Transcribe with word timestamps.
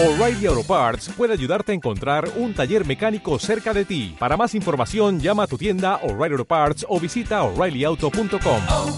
O'Reilly 0.00 0.46
Auto 0.46 0.62
Parts 0.62 1.08
puede 1.08 1.32
ayudarte 1.32 1.72
a 1.72 1.74
encontrar 1.74 2.28
un 2.36 2.54
taller 2.54 2.86
mecánico 2.86 3.36
cerca 3.40 3.74
de 3.74 3.84
ti. 3.84 4.14
Para 4.16 4.36
más 4.36 4.54
información, 4.54 5.18
llama 5.18 5.42
a 5.42 5.46
tu 5.48 5.58
tienda 5.58 5.96
O'Reilly 6.04 6.34
Auto 6.34 6.44
Parts 6.44 6.86
o 6.88 7.00
visita 7.00 7.42
oreillyauto.com. 7.42 8.60
oh, 8.68 8.96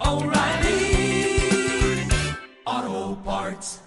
oh, 0.00 0.24
O'Reilly 0.24 1.38
Auto 2.64 3.22
Parts. 3.22 3.82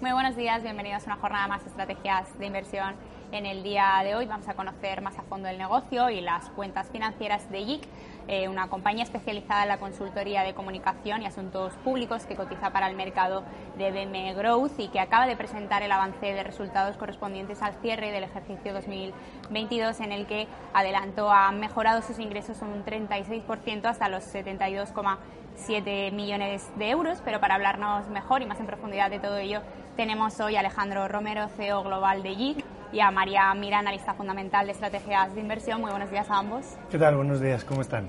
Muy 0.00 0.10
buenos 0.10 0.34
días, 0.34 0.60
bienvenidos 0.64 1.04
a 1.04 1.06
una 1.06 1.20
jornada 1.20 1.46
más 1.46 1.62
de 1.62 1.68
estrategias 1.70 2.36
de 2.36 2.46
inversión. 2.46 2.96
En 3.36 3.44
el 3.44 3.62
día 3.62 4.00
de 4.02 4.14
hoy. 4.14 4.24
Vamos 4.24 4.48
a 4.48 4.54
conocer 4.54 5.02
más 5.02 5.18
a 5.18 5.22
fondo 5.22 5.46
el 5.46 5.58
negocio 5.58 6.08
y 6.08 6.22
las 6.22 6.48
cuentas 6.48 6.88
financieras 6.88 7.50
de 7.50 7.66
YIC, 7.66 7.86
eh, 8.28 8.48
una 8.48 8.68
compañía 8.68 9.04
especializada 9.04 9.64
en 9.64 9.68
la 9.68 9.76
consultoría 9.76 10.42
de 10.42 10.54
comunicación 10.54 11.20
y 11.20 11.26
asuntos 11.26 11.74
públicos 11.84 12.24
que 12.24 12.34
cotiza 12.34 12.70
para 12.70 12.88
el 12.88 12.96
mercado 12.96 13.44
de 13.76 13.90
BM 13.90 14.32
Growth 14.32 14.78
y 14.78 14.88
que 14.88 15.00
acaba 15.00 15.26
de 15.26 15.36
presentar 15.36 15.82
el 15.82 15.92
avance 15.92 16.24
de 16.24 16.42
resultados 16.44 16.96
correspondientes 16.96 17.60
al 17.60 17.74
cierre 17.82 18.10
del 18.10 18.24
ejercicio 18.24 18.72
2022 18.72 20.00
en 20.00 20.12
el 20.12 20.26
que 20.26 20.48
adelantó 20.72 21.30
ha 21.30 21.52
mejorado 21.52 22.00
sus 22.00 22.18
ingresos 22.18 22.62
un 22.62 22.86
36% 22.86 23.84
hasta 23.84 24.08
los 24.08 24.24
72,7 24.34 26.10
millones 26.10 26.70
de 26.78 26.88
euros, 26.88 27.20
pero 27.22 27.38
para 27.38 27.56
hablarnos 27.56 28.08
mejor 28.08 28.40
y 28.40 28.46
más 28.46 28.60
en 28.60 28.66
profundidad 28.66 29.10
de 29.10 29.18
todo 29.18 29.36
ello 29.36 29.60
tenemos 29.94 30.40
hoy 30.40 30.56
a 30.56 30.60
Alejandro 30.60 31.06
Romero, 31.08 31.48
CEO 31.48 31.82
global 31.82 32.22
de 32.22 32.34
YIC, 32.34 32.64
y 32.96 33.00
a 33.00 33.10
María 33.10 33.52
Mira, 33.52 33.80
analista 33.80 34.14
fundamental 34.14 34.64
de 34.64 34.72
estrategias 34.72 35.34
de 35.34 35.42
inversión. 35.42 35.82
Muy 35.82 35.90
buenos 35.90 36.10
días 36.10 36.30
a 36.30 36.38
ambos. 36.38 36.64
¿Qué 36.90 36.96
tal? 36.96 37.14
Buenos 37.16 37.42
días, 37.42 37.62
¿cómo 37.62 37.82
están? 37.82 38.08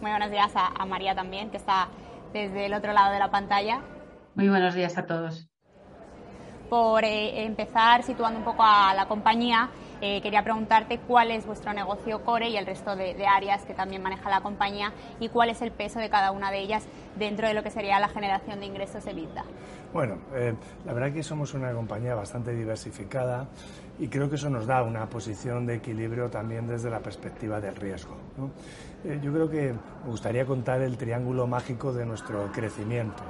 Muy 0.00 0.10
buenos 0.10 0.30
días 0.30 0.50
a, 0.56 0.68
a 0.68 0.86
María 0.86 1.14
también, 1.14 1.50
que 1.50 1.58
está 1.58 1.88
desde 2.32 2.64
el 2.64 2.72
otro 2.72 2.94
lado 2.94 3.12
de 3.12 3.18
la 3.18 3.30
pantalla. 3.30 3.82
Muy 4.34 4.48
buenos 4.48 4.74
días 4.74 4.96
a 4.96 5.04
todos. 5.04 5.50
Por 6.70 7.04
eh, 7.04 7.44
empezar 7.44 8.04
situando 8.04 8.38
un 8.38 8.44
poco 8.46 8.62
a 8.62 8.94
la 8.94 9.04
compañía, 9.04 9.68
eh, 10.00 10.20
quería 10.22 10.42
preguntarte 10.42 10.98
cuál 10.98 11.30
es 11.30 11.46
vuestro 11.46 11.72
negocio 11.72 12.24
core 12.24 12.48
y 12.48 12.56
el 12.56 12.66
resto 12.66 12.96
de, 12.96 13.26
áreas 13.26 13.64
que 13.64 13.74
también 13.74 14.02
maneja 14.02 14.28
la 14.28 14.40
compañía 14.40 14.92
y 15.20 15.28
cuál 15.28 15.50
es 15.50 15.62
el 15.62 15.72
peso 15.72 15.98
de 15.98 16.10
cada 16.10 16.32
una 16.32 16.50
de 16.50 16.60
ellas 16.60 16.86
dentro 17.16 17.48
de 17.48 17.54
lo 17.54 17.62
que 17.62 17.70
sería 17.70 17.98
la 17.98 18.08
generación 18.08 18.60
de 18.60 18.66
ingresos 18.66 19.06
EBITDA. 19.06 19.44
Bueno, 19.92 20.18
eh, 20.34 20.54
la 20.84 20.92
verdad 20.92 21.12
que 21.12 21.22
somos 21.22 21.54
una 21.54 21.72
compañía 21.72 22.14
bastante 22.14 22.54
diversificada 22.54 23.48
y 23.98 24.08
creo 24.08 24.28
que 24.28 24.36
eso 24.36 24.50
nos 24.50 24.66
da 24.66 24.82
una 24.82 25.08
posición 25.08 25.64
de 25.66 25.76
equilibrio 25.76 26.28
también 26.28 26.66
desde 26.66 26.90
la 26.90 27.00
perspectiva 27.00 27.60
del 27.60 27.74
riesgo. 27.76 28.16
Eh, 29.06 29.20
yo 29.22 29.32
creo 29.32 29.48
que 29.48 29.72
me 29.72 30.10
gustaría 30.10 30.44
contar 30.44 30.82
el 30.82 30.96
triángulo 30.96 31.46
mágico 31.46 31.92
de 31.92 32.04
nuestro 32.04 32.50
crecimiento. 32.50 33.22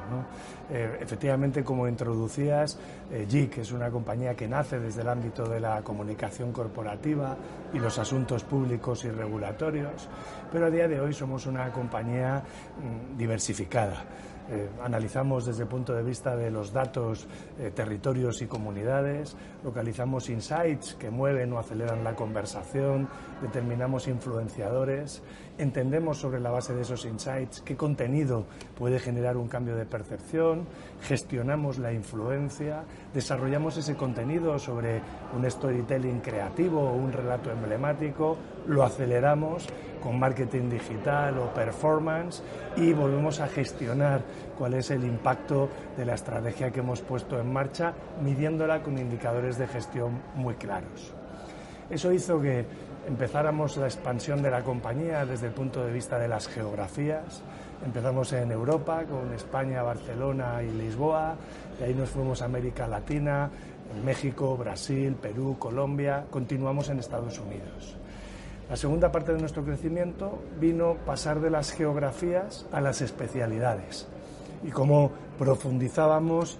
Eh, 0.71 0.99
efectivamente, 1.01 1.63
como 1.63 1.87
introducías, 1.87 2.79
eh, 3.13 3.27
JIC 3.29 3.59
es 3.59 3.73
una 3.73 3.91
compañía 3.91 4.35
que 4.35 4.49
nace 4.49 4.79
desde 4.79 5.03
el 5.03 5.09
ámbito 5.11 5.47
de 5.47 5.61
la 5.61 5.83
comunicación 5.83 6.51
corporativa 6.51 7.37
y 7.75 7.79
los 7.79 7.99
asuntos 7.99 8.43
públicos 8.45 9.05
y 9.05 9.11
regulatorios, 9.11 10.09
pero 10.51 10.67
a 10.67 10.71
día 10.71 10.89
de 10.89 10.99
hoy 10.99 11.13
somos 11.13 11.45
una 11.45 11.71
compañía 11.71 12.43
mmm, 12.43 13.19
diversificada. 13.19 14.03
Eh, 14.49 14.71
analizamos 14.83 15.45
desde 15.45 15.65
el 15.65 15.69
punto 15.69 15.93
de 15.93 16.05
vista 16.05 16.37
de 16.37 16.51
los 16.53 16.73
datos, 16.73 17.27
territorios 17.75 18.41
y 18.41 18.47
comunidades, 18.47 19.37
localizamos 19.67 20.31
insights 20.31 20.95
que 20.95 21.11
mueven 21.11 21.53
o 21.53 21.59
aceleran 21.59 22.05
la 22.05 22.15
conversación, 22.15 23.09
determinamos 23.43 24.07
influenciadores, 24.07 25.25
entendemos 25.59 26.19
sobre 26.19 26.39
la 26.39 26.53
base 26.53 26.73
de 26.73 26.83
esos 26.83 27.05
insights 27.05 27.63
qué 27.63 27.77
contenido 27.77 28.47
puede 28.79 29.01
generar 29.01 29.37
un 29.37 29.49
cambio 29.49 29.75
de 29.75 29.85
percepción, 29.85 30.69
gestionamos 31.03 31.79
la 31.79 31.93
influencia, 31.93 32.85
desarrollamos 33.13 33.77
ese 33.77 33.97
contenido 33.97 34.57
sobre 34.61 35.03
un 35.37 35.51
storytelling 35.51 36.21
creativo 36.21 36.81
o 36.81 36.95
un 36.95 37.13
relato 37.13 37.51
emblemático, 37.51 38.37
lo 38.69 38.85
aceleramos 38.85 39.67
con 40.01 40.21
marketing 40.21 40.71
digital 40.71 41.39
o 41.39 41.53
performance 41.53 42.43
y 42.77 42.93
volvemos 42.93 43.41
a 43.41 43.49
gestionar 43.49 44.23
cuál 44.57 44.75
es 44.75 44.91
el 44.91 45.05
impacto 45.05 45.69
de 45.97 46.05
la 46.05 46.15
estrategia 46.15 46.71
que 46.71 46.79
hemos 46.81 47.01
puesto 47.01 47.41
en 47.41 47.53
marcha, 47.53 47.93
midiéndola 48.23 48.83
con 48.83 48.99
indicadores 48.99 49.56
de 49.59 49.67
gestión 49.67 50.21
muy 50.35 50.55
claros. 50.55 51.13
Eso 51.91 52.13
hizo 52.13 52.41
que 52.41 52.65
empezáramos 53.07 53.77
la 53.77 53.87
expansión 53.87 54.43
de 54.43 54.51
la 54.51 54.63
compañía 54.63 55.25
desde 55.25 55.47
el 55.47 55.53
punto 55.53 55.85
de 55.85 55.93
vista 55.93 56.19
de 56.19 56.29
las 56.29 56.49
geografías. 56.49 57.43
Empezamos 57.85 58.33
en 58.33 58.51
Europa 58.51 59.05
con 59.05 59.33
España, 59.33 59.83
Barcelona 59.83 60.63
y 60.63 60.71
Lisboa, 60.71 61.37
de 61.79 61.85
ahí 61.85 61.95
nos 61.95 62.11
fuimos 62.11 62.43
a 62.43 62.47
América 62.47 62.89
Latina, 62.89 63.51
México, 64.05 64.57
Brasil, 64.57 65.15
Perú, 65.15 65.57
Colombia, 65.59 66.25
continuamos 66.31 66.89
en 66.89 66.99
Estados 66.99 67.39
Unidos. 67.39 67.97
La 68.69 68.77
segunda 68.77 69.13
parte 69.13 69.33
de 69.33 69.39
nuestro 69.39 69.65
crecimiento 69.65 70.43
vino 70.59 70.97
pasar 71.07 71.41
de 71.41 71.51
las 71.51 71.71
geografías 71.71 72.67
a 72.73 72.81
las 72.81 73.01
especialidades 73.01 74.09
y 74.65 74.71
cómo 74.71 75.13
profundizábamos 75.39 76.59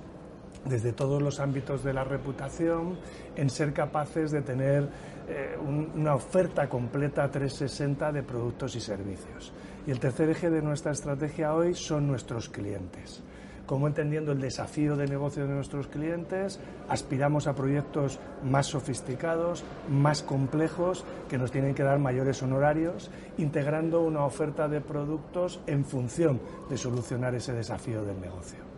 desde 0.69 0.93
todos 0.93 1.23
los 1.23 1.41
ámbitos 1.41 1.83
de 1.83 1.93
la 1.93 2.05
reputación 2.05 2.99
en 3.37 3.51
ser 3.51 3.73
capaces 3.73 4.31
de 4.31 4.43
tener 4.43 4.89
eh, 5.29 5.57
un, 5.61 5.91
una 5.95 6.15
oferta 6.15 6.69
completa 6.69 7.31
360 7.31 8.13
de 8.13 8.23
productos 8.23 8.77
y 8.77 8.81
servicios. 8.81 9.53
Y 9.87 9.91
el 9.91 10.01
tercer 10.01 10.31
eje 10.31 10.51
de 10.51 10.63
nuestra 10.63 10.93
estrategia 10.93 11.55
hoy 11.55 11.75
son 11.75 12.07
nuestros 12.07 12.49
clientes 12.49 13.23
cómo 13.67 13.89
entendiendo 13.89 14.33
el 14.33 14.41
desafío 14.41 14.97
de 14.97 15.07
negocio 15.07 15.47
de 15.47 15.55
nuestros 15.55 15.89
clientes, 15.89 16.61
aspiramos 16.89 17.47
a 17.47 17.55
proyectos 17.55 18.19
más 18.43 18.67
sofisticados, 18.67 19.65
más 19.91 20.23
complejos, 20.23 21.05
que 21.29 21.37
nos 21.37 21.51
tienen 21.51 21.75
que 21.75 21.83
dar 21.83 21.99
mayores 21.99 22.43
honorarios, 22.43 23.11
integrando 23.37 24.03
una 24.03 24.25
oferta 24.25 24.69
de 24.69 24.81
productos 24.81 25.61
en 25.67 25.85
función 25.85 26.41
de 26.71 26.79
solucionar 26.79 27.35
ese 27.35 27.53
desafío 27.53 28.05
del 28.05 28.21
negocio. 28.21 28.76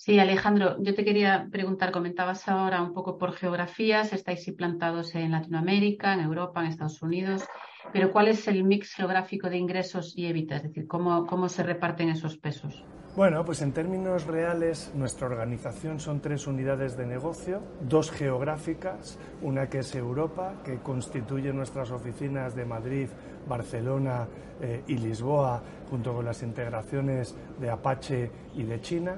Sí, 0.00 0.20
Alejandro, 0.20 0.76
yo 0.80 0.94
te 0.94 1.04
quería 1.04 1.48
preguntar, 1.50 1.90
comentabas 1.90 2.46
ahora 2.46 2.80
un 2.80 2.92
poco 2.92 3.18
por 3.18 3.32
geografías, 3.32 4.12
estáis 4.12 4.46
implantados 4.46 5.12
en 5.16 5.32
Latinoamérica, 5.32 6.14
en 6.14 6.20
Europa, 6.20 6.60
en 6.60 6.68
Estados 6.68 7.02
Unidos, 7.02 7.44
pero 7.92 8.12
¿cuál 8.12 8.28
es 8.28 8.46
el 8.46 8.62
mix 8.62 8.94
geográfico 8.94 9.50
de 9.50 9.56
ingresos 9.56 10.16
y 10.16 10.26
EBITDA? 10.26 10.56
Es 10.56 10.62
decir, 10.62 10.86
¿cómo, 10.86 11.26
cómo 11.26 11.48
se 11.48 11.64
reparten 11.64 12.10
esos 12.10 12.38
pesos? 12.38 12.84
Bueno, 13.16 13.44
pues 13.44 13.60
en 13.60 13.72
términos 13.72 14.24
reales, 14.24 14.92
nuestra 14.94 15.26
organización 15.26 15.98
son 15.98 16.20
tres 16.20 16.46
unidades 16.46 16.96
de 16.96 17.04
negocio, 17.04 17.60
dos 17.80 18.12
geográficas, 18.12 19.18
una 19.42 19.68
que 19.68 19.80
es 19.80 19.92
Europa, 19.96 20.62
que 20.64 20.78
constituye 20.78 21.52
nuestras 21.52 21.90
oficinas 21.90 22.54
de 22.54 22.64
Madrid, 22.64 23.08
Barcelona 23.48 24.28
eh, 24.60 24.84
y 24.86 24.96
Lisboa, 24.96 25.60
junto 25.90 26.14
con 26.14 26.24
las 26.24 26.44
integraciones 26.44 27.34
de 27.58 27.68
Apache 27.68 28.30
y 28.54 28.62
de 28.62 28.80
China, 28.80 29.16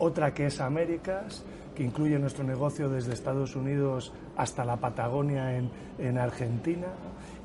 otra 0.00 0.34
que 0.34 0.46
es 0.46 0.60
Américas, 0.60 1.44
que 1.76 1.84
incluye 1.84 2.18
nuestro 2.18 2.42
negocio 2.42 2.88
desde 2.88 3.12
Estados 3.12 3.54
Unidos 3.54 4.12
hasta 4.36 4.64
la 4.64 4.76
Patagonia 4.76 5.56
en, 5.56 5.70
en 5.98 6.18
Argentina, 6.18 6.88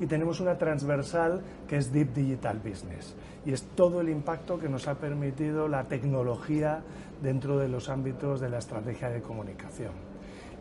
y 0.00 0.06
tenemos 0.06 0.40
una 0.40 0.58
transversal 0.58 1.40
que 1.68 1.76
es 1.76 1.92
Deep 1.92 2.12
Digital 2.12 2.58
Business 2.58 3.14
y 3.46 3.52
es 3.52 3.62
todo 3.74 4.00
el 4.00 4.08
impacto 4.08 4.58
que 4.58 4.68
nos 4.68 4.88
ha 4.88 4.96
permitido 4.96 5.68
la 5.68 5.84
tecnología 5.84 6.82
dentro 7.22 7.58
de 7.58 7.68
los 7.68 7.88
ámbitos 7.88 8.40
de 8.40 8.50
la 8.50 8.58
estrategia 8.58 9.08
de 9.08 9.22
comunicación. 9.22 9.92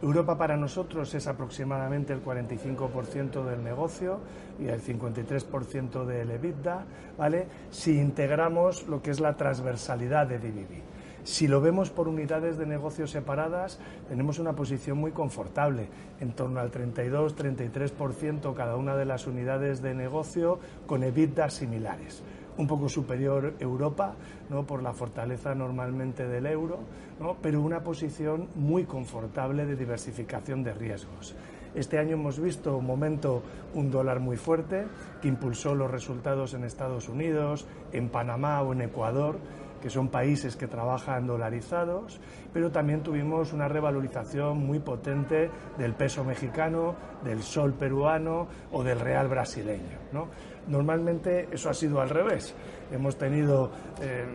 Europa 0.01 0.37
para 0.37 0.55
nosotros 0.55 1.13
es 1.15 1.25
aproximadamente 1.25 2.13
el 2.13 2.23
45% 2.23 3.43
del 3.43 3.63
negocio 3.63 4.19
y 4.59 4.67
el 4.67 4.81
53% 4.81 6.05
del 6.05 6.31
EBITDA, 6.31 6.85
¿vale? 7.17 7.47
Si 7.71 7.97
integramos 7.97 8.87
lo 8.87 9.01
que 9.01 9.11
es 9.11 9.19
la 9.19 9.35
transversalidad 9.35 10.27
de 10.27 10.37
DBB. 10.37 10.94
Si 11.25 11.47
lo 11.47 11.59
vemos 11.59 11.89
por 11.89 12.07
unidades 12.07 12.55
de 12.59 12.67
negocio 12.67 13.07
separadas, 13.07 13.79
tenemos 14.07 14.37
una 14.37 14.53
posición 14.53 14.99
muy 14.99 15.11
confortable, 15.11 15.89
en 16.19 16.33
torno 16.33 16.59
al 16.59 16.71
32-33% 16.71 18.53
cada 18.53 18.75
una 18.75 18.95
de 18.95 19.05
las 19.05 19.25
unidades 19.25 19.81
de 19.81 19.95
negocio 19.95 20.59
con 20.85 21.03
EBITDA 21.03 21.49
similares 21.49 22.21
un 22.57 22.67
poco 22.67 22.87
superior 22.87 23.53
Europa, 23.59 24.13
¿no? 24.49 24.65
por 24.65 24.81
la 24.81 24.93
fortaleza 24.93 25.53
normalmente 25.55 26.25
del 26.25 26.45
euro, 26.45 26.79
¿no? 27.19 27.35
pero 27.41 27.61
una 27.61 27.81
posición 27.81 28.47
muy 28.55 28.85
confortable 28.85 29.65
de 29.65 29.75
diversificación 29.75 30.63
de 30.63 30.73
riesgos. 30.73 31.35
Este 31.73 31.97
año 31.97 32.13
hemos 32.13 32.39
visto 32.39 32.77
un 32.77 32.85
momento 32.85 33.43
un 33.73 33.91
dólar 33.91 34.21
muy 34.21 34.37
fuerte 34.37 34.85
que 35.21 35.27
impulsó 35.27 35.75
los 35.75 35.91
resultados 35.91 36.53
en 36.53 36.63
Estados 36.63 37.09
Unidos, 37.09 37.67
en 37.91 38.07
Panamá 38.07 38.61
o 38.61 38.71
en 38.71 38.83
Ecuador, 38.83 39.37
que 39.85 39.91
son 39.91 40.09
países 40.09 40.57
que 40.57 40.65
trabajan 40.65 41.27
dolarizados, 41.29 42.17
pero 42.55 42.71
también 42.71 43.03
tuvimos 43.03 43.51
una 43.51 43.67
revalorización 43.67 44.65
muy 44.65 44.79
potente 44.79 45.51
del 45.77 45.93
peso 45.93 46.23
mexicano, 46.23 46.95
del 47.21 47.43
sol 47.43 47.73
peruano 47.73 48.47
o 48.71 48.81
del 48.81 49.01
real 49.01 49.27
brasileño. 49.27 49.99
¿no? 50.13 50.29
Normalmente 50.67 51.49
eso 51.51 51.69
ha 51.69 51.73
sido 51.73 51.99
al 51.99 52.09
revés. 52.09 52.55
Hemos 52.91 53.17
tenido 53.17 53.71
eh, 54.01 54.25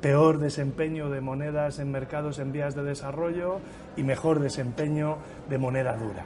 peor 0.00 0.38
desempeño 0.38 1.10
de 1.10 1.20
monedas 1.20 1.78
en 1.78 1.90
mercados 1.90 2.38
en 2.38 2.52
vías 2.52 2.74
de 2.74 2.82
desarrollo 2.82 3.60
y 3.96 4.02
mejor 4.04 4.40
desempeño 4.40 5.18
de 5.48 5.58
moneda 5.58 5.96
dura. 5.96 6.24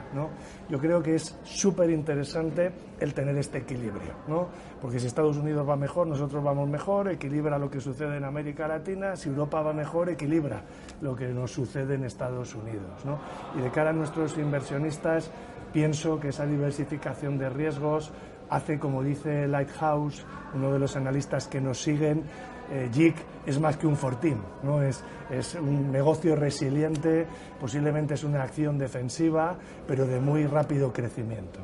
Yo 0.69 0.77
creo 0.79 1.01
que 1.01 1.15
es 1.15 1.37
súper 1.43 1.89
interesante 1.89 2.71
el 2.99 3.13
tener 3.13 3.35
este 3.37 3.59
equilibrio, 3.59 4.13
porque 4.79 4.99
si 4.99 5.07
Estados 5.07 5.37
Unidos 5.37 5.67
va 5.67 5.75
mejor, 5.75 6.07
nosotros 6.07 6.43
vamos 6.43 6.69
mejor, 6.69 7.11
equilibra 7.11 7.57
lo 7.57 7.69
que 7.69 7.81
sucede 7.81 8.17
en 8.17 8.23
América 8.23 8.67
Latina, 8.67 9.15
si 9.15 9.29
Europa 9.29 9.61
va 9.61 9.73
mejor, 9.73 10.09
equilibra 10.09 10.61
lo 11.03 11.15
que 11.15 11.27
nos 11.27 11.51
sucede 11.51 11.95
en 11.95 12.05
Estados 12.05 12.55
Unidos. 12.55 13.03
Y 13.57 13.61
de 13.61 13.69
cara 13.69 13.91
a 13.91 13.93
nuestros 13.93 14.37
inversionistas, 14.37 15.29
pienso 15.71 16.19
que 16.19 16.29
esa 16.29 16.45
diversificación 16.45 17.37
de 17.37 17.49
riesgos 17.49 18.11
hace, 18.49 18.79
como 18.79 19.03
dice 19.03 19.47
Lighthouse, 19.47 20.25
uno 20.53 20.71
de 20.71 20.79
los 20.79 20.95
analistas 20.95 21.47
que 21.47 21.59
nos 21.59 21.81
siguen, 21.81 22.23
eh, 22.71 22.89
JIC 22.91 23.15
es 23.45 23.59
más 23.59 23.77
que 23.77 23.85
un 23.85 23.97
fortín, 23.97 24.37
¿no? 24.63 24.81
Es, 24.81 25.03
es 25.29 25.55
un 25.55 25.91
negocio 25.91 26.35
resiliente, 26.35 27.27
posiblemente 27.59 28.13
es 28.13 28.23
una 28.23 28.43
acción 28.43 28.77
defensiva, 28.77 29.57
pero 29.85 30.05
de 30.05 30.19
muy 30.19 30.45
rápido 30.45 30.93
crecimiento. 30.93 31.59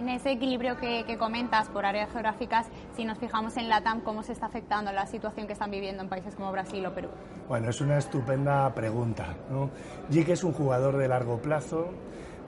En 0.00 0.08
ese 0.08 0.32
equilibrio 0.32 0.78
que, 0.78 1.04
comentas 1.18 1.68
por 1.68 1.84
áreas 1.84 2.10
geográficas, 2.10 2.66
si 2.96 3.04
nos 3.04 3.18
fijamos 3.18 3.58
en 3.58 3.68
la 3.68 3.82
TAM, 3.82 4.00
¿cómo 4.00 4.22
se 4.22 4.32
está 4.32 4.46
afectando 4.46 4.90
la 4.92 5.04
situación 5.04 5.46
que 5.46 5.52
están 5.52 5.70
viviendo 5.70 6.02
en 6.02 6.08
países 6.08 6.34
como 6.34 6.50
Brasil 6.50 6.86
o 6.86 6.94
Perú? 6.94 7.08
Bueno, 7.46 7.68
es 7.68 7.82
una 7.82 7.98
estupenda 7.98 8.72
pregunta. 8.72 9.36
¿no? 9.50 9.68
JIC 10.10 10.30
es 10.30 10.42
un 10.42 10.54
jugador 10.54 10.96
de 10.96 11.06
largo 11.06 11.36
plazo, 11.42 11.90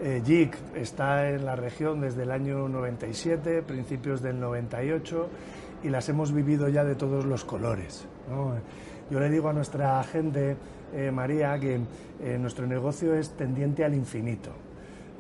eh, 0.01 0.51
está 0.75 1.29
en 1.29 1.45
la 1.45 1.55
región 1.55 2.01
desde 2.01 2.23
el 2.23 2.31
año 2.31 2.71
97, 2.71 3.61
principios 3.61 4.23
del 4.23 4.41
98, 4.41 5.29
y 5.83 5.91
las 5.91 6.09
hemos 6.09 6.33
vivido 6.33 6.71
ya 6.71 6.85
de 6.85 6.95
todos 6.95 7.27
los 7.27 7.45
colores. 7.45 8.09
Yo 9.11 9.21
le 9.21 9.29
digo 9.29 9.51
a 9.51 9.53
nuestra 9.53 10.03
gente, 10.05 10.57
eh, 10.95 11.11
María, 11.11 11.59
que 11.59 11.83
eh, 12.23 12.39
nuestro 12.39 12.67
negocio 12.67 13.15
es 13.15 13.37
tendiente 13.37 13.85
al 13.85 13.93
infinito. 13.93 14.53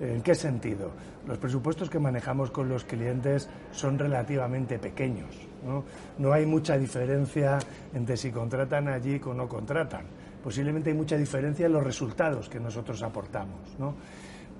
¿En 0.02 0.20
qué 0.20 0.34
sentido? 0.34 0.90
Los 1.26 1.38
presupuestos 1.38 1.88
que 1.88 1.98
manejamos 1.98 2.50
con 2.50 2.68
los 2.68 2.84
clientes 2.84 3.48
son 3.70 3.98
relativamente 3.98 4.78
pequeños. 4.78 5.34
No, 5.64 5.84
no 6.18 6.32
hay 6.32 6.44
mucha 6.44 6.76
diferencia 6.76 7.58
entre 7.94 8.16
si 8.16 8.32
contratan 8.32 8.88
allí 8.88 9.20
o 9.24 9.32
no 9.32 9.48
contratan. 9.48 10.06
Posiblemente 10.42 10.90
hay 10.90 10.96
mucha 10.96 11.16
diferencia 11.16 11.66
en 11.66 11.72
los 11.72 11.84
resultados 11.84 12.48
que 12.48 12.58
nosotros 12.58 13.00
aportamos. 13.02 13.76
¿no? 13.78 13.94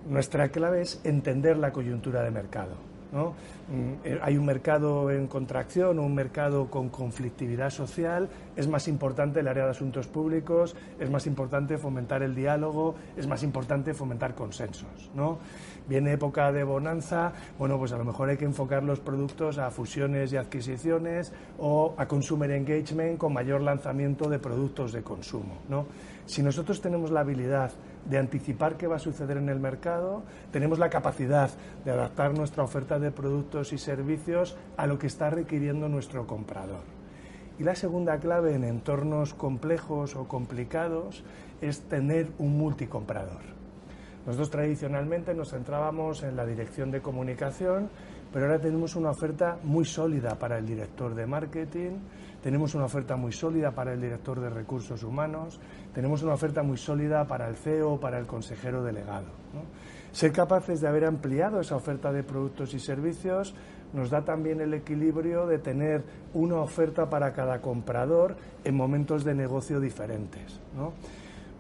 nuestra 0.09 0.49
clave 0.49 0.83
es 0.83 1.01
entender 1.05 1.57
la 1.57 1.73
coyuntura 1.73 2.23
de 2.23 2.31
mercado. 2.31 2.75
¿no? 3.13 3.35
Mm, 3.69 3.95
eh, 4.05 4.19
hay 4.23 4.39
un 4.39 4.47
mercado 4.47 5.11
en 5.11 5.27
contracción 5.27 5.99
o 5.99 6.03
un 6.03 6.15
mercado 6.15 6.71
con 6.71 6.89
conflictividad 6.89 7.71
social, 7.71 8.29
es 8.57 8.69
más 8.69 8.89
importante 8.89 9.41
el 9.41 9.49
área 9.49 9.65
de 9.65 9.71
asuntos 9.71 10.07
públicos, 10.07 10.77
es 10.99 11.11
más 11.11 11.27
importante 11.27 11.79
fomentar 11.79 12.23
el 12.23 12.35
diálogo, 12.35 12.95
es 13.17 13.27
más 13.27 13.43
importante 13.43 13.95
fomentar 13.95 14.35
consensos. 14.35 15.11
¿no? 15.15 15.39
Viene 15.89 16.13
época 16.13 16.53
de 16.53 16.65
bonanza, 16.65 17.33
bueno, 17.59 17.79
pues 17.79 17.93
a 17.93 17.99
lo 17.99 18.05
mejor 18.05 18.29
hay 18.29 18.37
que 18.37 18.45
enfocar 18.45 18.83
los 18.83 19.01
productos 19.01 19.59
a 19.59 19.71
fusiones 19.71 20.33
y 20.33 20.37
adquisiciones 20.37 21.33
o 21.59 21.95
a 21.97 22.07
consumer 22.07 22.51
engagement 22.51 23.19
con 23.19 23.33
mayor 23.33 23.63
lanzamiento 23.63 24.29
de 24.29 24.39
productos 24.39 24.93
de 24.93 25.03
consumo. 25.03 25.59
¿no? 25.69 25.87
Si 26.27 26.43
nosotros 26.43 26.81
tenemos 26.81 27.11
la 27.11 27.21
habilidad 27.21 27.73
de 28.05 28.19
anticipar 28.19 28.77
qué 28.77 28.87
va 28.87 28.97
a 28.97 29.01
suceder 29.01 29.37
en 29.37 29.49
el 29.49 29.61
mercado, 29.61 30.23
tenemos 30.51 30.79
la 30.79 30.91
capacidad 30.91 31.51
de 31.85 31.91
adaptar 31.91 32.35
nuestra 32.37 32.65
oferta 32.65 32.99
de 32.99 33.11
productos 33.11 33.73
y 33.73 33.79
servicios 33.79 34.57
a 34.77 34.87
lo 34.87 34.99
que 34.99 35.07
está 35.07 35.31
requiriendo 35.31 35.89
nuestro 35.89 36.27
comprador. 36.27 37.02
Y 37.63 37.65
la 37.65 37.77
segunda 37.77 38.19
clave 38.19 38.57
en 38.57 38.65
entornos 38.65 39.35
complejos 39.35 40.17
o 40.17 40.27
complicados 40.27 41.23
es 41.61 41.83
tener 41.83 42.27
un 42.39 42.59
multicomprador. 42.59 43.39
Nosotros 44.27 44.51
tradicionalmente 44.51 45.33
nos 45.33 45.51
centrábamos 45.51 46.25
en 46.25 46.35
la 46.35 46.45
dirección 46.45 46.91
de 46.91 47.01
comunicación, 47.01 47.89
pero 48.33 48.47
ahora 48.47 48.61
tenemos 48.61 48.97
una 48.97 49.11
oferta 49.11 49.59
muy 49.63 49.85
sólida 49.85 50.37
para 50.41 50.59
el 50.59 50.67
director 50.67 51.15
de 51.15 51.25
marketing, 51.25 51.99
tenemos 52.43 52.75
una 52.75 52.87
oferta 52.87 53.15
muy 53.15 53.31
sólida 53.31 53.71
para 53.71 53.93
el 53.93 54.01
director 54.01 54.41
de 54.41 54.51
recursos 54.51 55.05
humanos, 55.05 55.61
tenemos 55.95 56.25
una 56.25 56.35
oferta 56.35 56.65
muy 56.65 56.79
sólida 56.79 57.29
para 57.29 57.49
el 57.49 57.55
CEO 57.55 58.01
para 58.01 58.19
el 58.19 58.27
consejero 58.27 58.83
delegado. 58.83 59.29
Ser 60.11 60.33
capaces 60.33 60.81
de 60.81 60.89
haber 60.89 61.05
ampliado 61.05 61.61
esa 61.61 61.77
oferta 61.77 62.13
de 62.13 62.25
productos 62.25 62.75
y 62.75 62.81
servicios 62.81 63.55
nos 63.93 64.11
da 64.11 64.25
también 64.25 64.61
el 64.61 64.75
equilibrio 64.75 65.47
de 65.47 65.59
tener 65.59 66.03
una 66.35 66.57
oferta 66.57 67.09
para 67.11 67.33
cada 67.33 67.61
comprador 67.61 68.37
en 68.65 68.75
momentos 68.75 69.25
de 69.25 69.35
negocio 69.35 69.81
diferentes. 69.81 70.61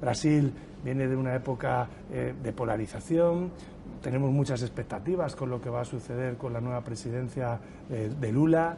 Brasil 0.00 0.52
viene 0.84 1.06
de 1.06 1.14
una 1.14 1.34
época 1.34 1.88
eh, 2.12 2.34
de 2.42 2.52
polarización, 2.52 3.50
tenemos 4.02 4.32
muchas 4.32 4.62
expectativas 4.62 5.36
con 5.36 5.48
lo 5.48 5.60
que 5.60 5.70
va 5.70 5.82
a 5.82 5.84
suceder 5.84 6.36
con 6.36 6.52
la 6.52 6.60
nueva 6.60 6.82
presidencia 6.82 7.60
de, 7.88 8.32
Lula. 8.32 8.76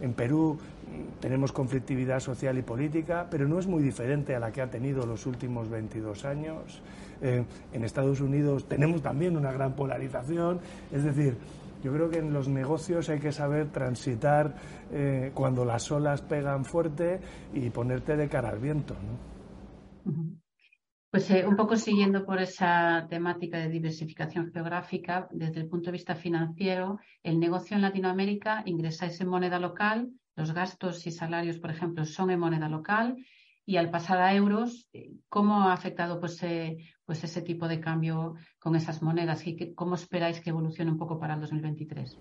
En, 0.00 0.12
Perú 0.12 0.58
mm, 0.58 1.20
tenemos 1.20 1.52
conflictividad 1.52 2.20
social 2.20 2.58
y 2.58 2.62
política, 2.62 3.26
pero 3.30 3.48
no 3.48 3.58
es 3.58 3.66
muy 3.66 3.82
diferente 3.82 4.34
a 4.34 4.40
la 4.40 4.52
que 4.52 4.60
ha 4.60 4.70
tenido 4.70 5.06
los 5.06 5.26
últimos 5.26 5.70
22 5.70 6.24
años. 6.24 6.82
en 7.22 7.84
Estados 7.84 8.20
Unidos 8.20 8.66
tenemos 8.68 9.00
también 9.00 9.36
una 9.36 9.52
gran 9.52 9.72
polarización. 9.74 10.60
Es 10.92 11.04
decir, 11.04 11.36
yo 11.82 11.92
creo 11.92 12.08
que 12.10 12.18
en 12.18 12.32
los 12.32 12.48
negocios 12.48 13.08
hay 13.08 13.18
que 13.18 13.32
saber 13.32 13.70
transitar 13.70 14.54
eh, 14.92 15.32
cuando 15.34 15.64
las 15.64 15.90
olas 15.90 16.22
pegan 16.22 16.64
fuerte 16.64 17.20
y 17.52 17.70
ponerte 17.70 18.16
de 18.16 18.28
cara 18.28 18.50
al 18.50 18.58
viento. 18.58 18.94
¿no? 18.94 19.32
Pues 21.10 21.30
eh, 21.30 21.46
un 21.46 21.56
poco 21.56 21.76
siguiendo 21.76 22.24
por 22.24 22.40
esa 22.40 23.06
temática 23.10 23.58
de 23.58 23.68
diversificación 23.68 24.50
geográfica, 24.52 25.28
desde 25.30 25.60
el 25.60 25.68
punto 25.68 25.86
de 25.86 25.92
vista 25.92 26.14
financiero, 26.14 27.00
el 27.22 27.38
negocio 27.38 27.76
en 27.76 27.82
Latinoamérica 27.82 28.62
ingresáis 28.64 29.20
en 29.20 29.28
moneda 29.28 29.58
local, 29.58 30.10
los 30.36 30.54
gastos 30.54 31.06
y 31.06 31.10
salarios, 31.10 31.58
por 31.58 31.70
ejemplo, 31.70 32.04
son 32.06 32.30
en 32.30 32.40
moneda 32.40 32.68
local 32.68 33.16
y 33.64 33.76
al 33.76 33.90
pasar 33.90 34.20
a 34.20 34.34
euros, 34.34 34.88
¿cómo 35.28 35.62
ha 35.62 35.72
afectado 35.72 36.18
pues, 36.18 36.42
eh, 36.42 36.78
pues 37.04 37.22
ese 37.24 37.42
tipo 37.42 37.68
de 37.68 37.80
cambio 37.80 38.34
con 38.58 38.74
esas 38.74 39.02
monedas 39.02 39.46
y 39.46 39.74
cómo 39.74 39.94
esperáis 39.94 40.40
que 40.40 40.50
evolucione 40.50 40.90
un 40.90 40.98
poco 40.98 41.18
para 41.18 41.34
el 41.34 41.40
2023? 41.40 42.18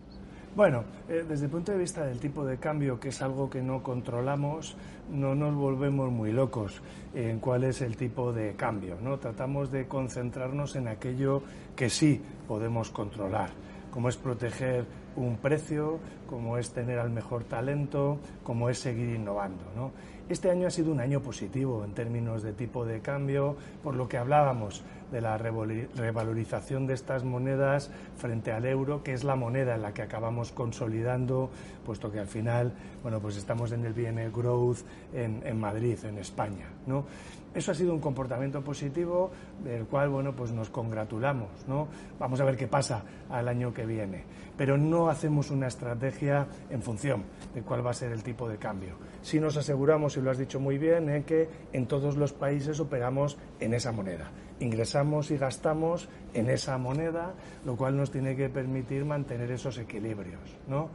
Bueno, 0.53 0.83
eh, 1.07 1.23
desde 1.27 1.45
el 1.45 1.51
punto 1.51 1.71
de 1.71 1.77
vista 1.77 2.05
del 2.05 2.19
tipo 2.19 2.45
de 2.45 2.57
cambio, 2.57 2.99
que 2.99 3.07
es 3.07 3.21
algo 3.21 3.49
que 3.49 3.61
no 3.61 3.81
controlamos, 3.81 4.75
no 5.09 5.33
nos 5.33 5.55
volvemos 5.55 6.11
muy 6.11 6.33
locos 6.33 6.81
en 7.13 7.39
cuál 7.39 7.63
es 7.63 7.81
el 7.81 7.95
tipo 7.95 8.33
de 8.33 8.53
cambio. 8.55 8.97
¿no? 9.01 9.17
Tratamos 9.17 9.71
de 9.71 9.87
concentrarnos 9.87 10.75
en 10.75 10.89
aquello 10.89 11.41
que 11.73 11.89
sí 11.89 12.21
podemos 12.49 12.91
controlar, 12.91 13.51
como 13.91 14.09
es 14.09 14.17
proteger 14.17 14.85
un 15.15 15.37
precio, 15.37 15.99
como 16.27 16.57
es 16.57 16.71
tener 16.71 16.99
al 16.99 17.09
mejor 17.09 17.43
talento, 17.43 18.19
como 18.43 18.69
es 18.69 18.79
seguir 18.79 19.15
innovando. 19.15 19.63
¿no? 19.75 19.91
Este 20.29 20.49
año 20.49 20.67
ha 20.67 20.71
sido 20.71 20.91
un 20.91 21.01
año 21.01 21.21
positivo 21.21 21.83
en 21.83 21.93
términos 21.93 22.43
de 22.43 22.53
tipo 22.53 22.85
de 22.85 23.01
cambio, 23.01 23.57
por 23.83 23.95
lo 23.95 24.07
que 24.07 24.17
hablábamos 24.17 24.83
de 25.11 25.21
la 25.21 25.37
revalorización 25.37 26.87
de 26.87 26.93
estas 26.93 27.23
monedas 27.23 27.91
frente 28.17 28.51
al 28.51 28.65
euro, 28.65 29.03
que 29.03 29.13
es 29.13 29.23
la 29.23 29.35
moneda 29.35 29.75
en 29.75 29.81
la 29.81 29.93
que 29.93 30.01
acabamos 30.01 30.51
consolidando, 30.51 31.49
puesto 31.85 32.11
que 32.11 32.19
al 32.19 32.27
final, 32.27 32.73
bueno, 33.01 33.19
pues 33.19 33.37
estamos 33.37 33.71
en 33.71 33.85
el 33.85 33.93
BNE 33.93 34.29
Growth 34.29 34.79
en, 35.13 35.41
en 35.45 35.59
Madrid, 35.59 35.97
en 36.05 36.17
España, 36.17 36.67
¿no? 36.87 37.05
Eso 37.53 37.73
ha 37.73 37.75
sido 37.75 37.93
un 37.93 37.99
comportamiento 37.99 38.61
positivo 38.63 39.29
del 39.61 39.85
cual, 39.85 40.07
bueno, 40.07 40.33
pues 40.33 40.53
nos 40.53 40.69
congratulamos, 40.69 41.49
¿no? 41.67 41.89
Vamos 42.17 42.39
a 42.39 42.45
ver 42.45 42.55
qué 42.55 42.67
pasa 42.67 43.03
al 43.29 43.49
año 43.49 43.73
que 43.73 43.85
viene. 43.85 44.23
Pero 44.57 44.77
no 44.77 45.09
hacemos 45.09 45.51
una 45.51 45.67
estrategia 45.67 46.47
en 46.69 46.81
función 46.81 47.23
de 47.53 47.61
cuál 47.61 47.85
va 47.85 47.91
a 47.91 47.93
ser 47.93 48.13
el 48.13 48.23
tipo 48.23 48.47
de 48.47 48.57
cambio. 48.57 48.95
Si 49.21 49.37
nos 49.39 49.57
aseguramos, 49.57 50.15
y 50.15 50.21
lo 50.21 50.31
has 50.31 50.37
dicho 50.37 50.61
muy 50.61 50.77
bien, 50.77 51.09
¿eh? 51.09 51.23
que 51.25 51.49
en 51.73 51.87
todos 51.87 52.15
los 52.15 52.31
países 52.31 52.79
operamos 52.79 53.37
en 53.59 53.73
esa 53.73 53.91
moneda. 53.91 54.31
Ingresamos 54.61 55.29
y 55.31 55.37
gastamos 55.37 56.07
en 56.33 56.49
esa 56.49 56.77
moneda, 56.77 57.33
lo 57.65 57.75
cual 57.75 57.97
nos 57.97 58.11
tiene 58.11 58.35
que 58.35 58.47
permitir 58.47 59.03
mantener 59.03 59.51
esos 59.51 59.77
equilibrios, 59.77 60.39
¿no? 60.67 60.89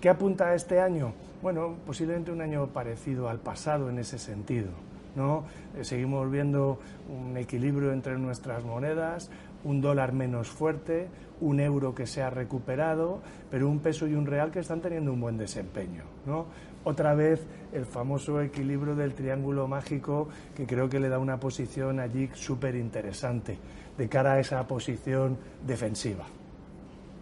¿Qué 0.00 0.08
apunta 0.08 0.48
a 0.48 0.54
este 0.56 0.80
año? 0.80 1.12
Bueno, 1.42 1.76
posiblemente 1.86 2.32
un 2.32 2.40
año 2.40 2.66
parecido 2.66 3.28
al 3.28 3.38
pasado 3.38 3.88
en 3.88 4.00
ese 4.00 4.18
sentido. 4.18 4.70
¿no? 5.14 5.44
Eh, 5.76 5.84
seguimos 5.84 6.30
viendo 6.30 6.78
un 7.08 7.36
equilibrio 7.36 7.92
entre 7.92 8.18
nuestras 8.18 8.64
monedas, 8.64 9.30
un 9.64 9.80
dólar 9.80 10.12
menos 10.12 10.48
fuerte, 10.48 11.08
un 11.40 11.60
euro 11.60 11.94
que 11.94 12.06
se 12.06 12.22
ha 12.22 12.30
recuperado, 12.30 13.20
pero 13.50 13.68
un 13.68 13.80
peso 13.80 14.06
y 14.06 14.14
un 14.14 14.26
real 14.26 14.50
que 14.50 14.60
están 14.60 14.80
teniendo 14.80 15.12
un 15.12 15.20
buen 15.20 15.36
desempeño. 15.36 16.04
¿no? 16.26 16.46
Otra 16.84 17.14
vez 17.14 17.46
el 17.72 17.86
famoso 17.86 18.40
equilibrio 18.40 18.94
del 18.94 19.14
triángulo 19.14 19.68
mágico 19.68 20.28
que 20.54 20.66
creo 20.66 20.88
que 20.88 21.00
le 21.00 21.08
da 21.08 21.18
una 21.18 21.38
posición 21.38 22.00
allí 22.00 22.28
súper 22.34 22.74
interesante 22.74 23.58
de 23.96 24.08
cara 24.08 24.34
a 24.34 24.40
esa 24.40 24.66
posición 24.66 25.38
defensiva. 25.66 26.26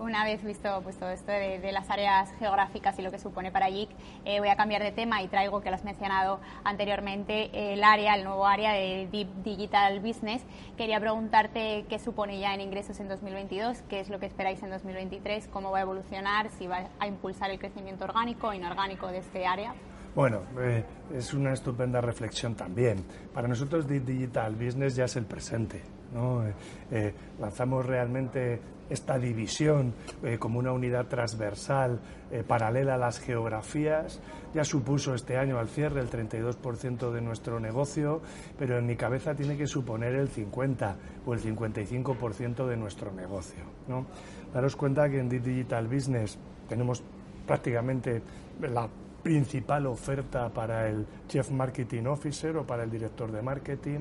Una 0.01 0.25
vez 0.25 0.43
visto 0.43 0.81
pues, 0.83 0.97
todo 0.97 1.11
esto 1.11 1.31
de, 1.31 1.71
las 1.73 1.91
áreas 1.91 2.33
geográficas 2.39 2.99
y 2.99 3.03
lo 3.03 3.11
que 3.11 3.19
supone 3.19 3.53
para 3.53 3.67
JIC, 3.67 3.91
eh, 4.25 4.41
voy 4.41 4.49
a 4.49 4.57
cambiar 4.57 4.83
de 4.83 4.93
tema 4.93 5.23
y 5.23 5.29
traigo, 5.29 5.61
que 5.61 5.69
lo 5.69 5.77
has 5.77 5.85
mencionado 5.85 6.41
anteriormente, 6.65 7.73
el 7.73 7.85
área, 7.85 8.15
el 8.15 8.25
nuevo 8.25 8.47
área 8.47 8.73
de 8.73 9.09
Deep 9.13 9.29
Digital 9.45 10.01
Business. 10.01 10.43
Quería 10.77 10.99
preguntarte 10.99 11.85
qué 11.89 11.99
supone 11.99 12.41
ya 12.41 12.55
en 12.55 12.63
ingresos 12.63 12.99
en 12.99 13.09
2022, 13.09 13.83
qué 13.89 14.01
es 14.01 14.09
lo 14.09 14.19
que 14.19 14.27
esperáis 14.27 14.63
en 14.63 14.71
2023, 14.71 15.49
cómo 15.49 15.71
va 15.71 15.79
a 15.79 15.83
evolucionar, 15.83 16.51
si 16.51 16.67
va 16.67 16.89
a 16.99 17.07
impulsar 17.07 17.51
el 17.51 17.59
crecimiento 17.59 18.05
orgánico 18.05 18.49
o 18.49 18.53
inorgánico 18.55 19.07
de 19.09 19.19
este 19.19 19.47
área. 19.47 19.75
Bueno, 20.15 20.41
eh, 20.59 20.85
es 21.15 21.35
una 21.35 21.53
estupenda 21.53 22.01
reflexión 22.01 22.57
también. 22.57 23.05
Para 23.33 23.47
nosotros 23.47 23.87
Deep 23.87 24.05
Digital 24.05 24.57
Business 24.57 24.97
ya 24.97 25.05
es 25.05 25.15
el 25.17 25.27
presente. 25.27 25.83
¿no? 26.13 26.43
Eh, 26.91 27.15
lanzamos 27.39 27.87
realmente 27.87 28.61
esta 28.91 29.19
división 29.19 29.95
eh, 30.23 30.39
como 30.39 30.59
una 30.59 30.73
unidad 30.73 31.07
transversal 31.07 32.01
eh, 32.31 32.45
paralela 32.47 32.95
a 32.95 32.99
las 32.99 33.21
geografías. 33.21 34.21
Ya 34.53 34.65
supuso 34.65 35.15
este 35.15 35.39
año 35.39 35.59
al 35.59 35.69
cierre 35.69 36.01
el 36.01 36.11
32% 36.11 37.13
de 37.13 37.21
nuestro 37.21 37.61
negocio, 37.61 38.21
pero 38.59 38.79
en 38.79 38.87
mi 38.87 38.97
cabeza 38.97 39.35
tiene 39.35 39.57
que 39.57 39.67
suponer 39.67 40.15
el 40.17 40.29
50 40.29 40.97
o 41.25 41.33
el 41.33 41.41
55% 41.41 42.67
de 42.67 42.77
nuestro 42.77 43.13
negocio. 43.13 43.63
¿no? 43.89 44.07
Daros 44.53 44.77
cuenta 44.77 45.09
que 45.09 45.21
en 45.21 45.29
Digital 45.29 45.87
Business 45.87 46.37
tenemos 46.69 47.03
prácticamente 47.47 48.23
la 48.61 48.89
principal 49.23 49.87
oferta 49.87 50.49
para 50.49 50.89
el 50.89 51.07
Chief 51.29 51.51
Marketing 51.51 52.05
Officer 52.05 52.57
o 52.57 52.67
para 52.67 52.85
el 52.85 52.91
director 52.91 53.31
de 53.31 53.43
marketing. 53.43 54.01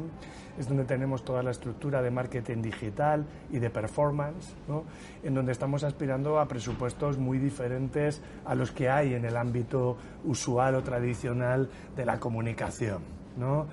Es 0.58 0.68
donde 0.68 0.86
tenemos 0.86 1.24
toda 1.24 1.44
la 1.44 1.52
estructura 1.52 2.02
de 2.02 2.12
marketing 2.12 2.62
digital 2.62 3.26
y 3.52 3.60
de 3.60 3.70
performance, 3.70 4.54
en 5.24 5.34
donde 5.34 5.52
estamos 5.52 5.84
aspirando 5.84 6.40
a 6.40 6.48
presupuestos 6.48 7.18
muy 7.18 7.38
diferentes 7.38 8.22
a 8.46 8.56
los 8.56 8.72
que 8.72 8.90
hay 8.90 9.14
en 9.14 9.26
el 9.26 9.38
ámbito 9.38 9.98
usual 10.26 10.76
o 10.76 10.84
tradicional 10.84 11.70
de 11.96 12.06
la 12.06 12.20
comunicación. 12.20 13.19
¿No? 13.40 13.68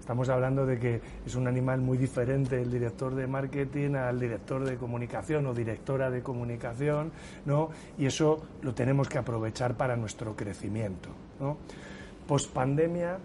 Estamos 0.00 0.28
hablando 0.28 0.64
de 0.64 0.78
que 0.78 1.00
es 1.24 1.34
un 1.34 1.46
animal 1.46 1.80
muy 1.80 1.98
diferente 1.98 2.60
el 2.60 2.70
director 2.70 3.14
de 3.14 3.26
marketing 3.26 3.94
al 3.94 4.18
director 4.18 4.64
de 4.64 4.76
comunicación 4.76 5.46
o 5.46 5.54
directora 5.54 6.10
de 6.10 6.22
comunicación, 6.22 7.12
¿no? 7.44 7.70
Y 7.98 8.06
eso 8.06 8.42
lo 8.62 8.74
tenemos 8.74 9.08
que 9.08 9.18
aprovechar 9.18 9.76
para 9.76 9.96
nuestro 9.96 10.34
crecimiento. 10.34 11.10
Post 12.26 12.52
pandemia 12.52 13.18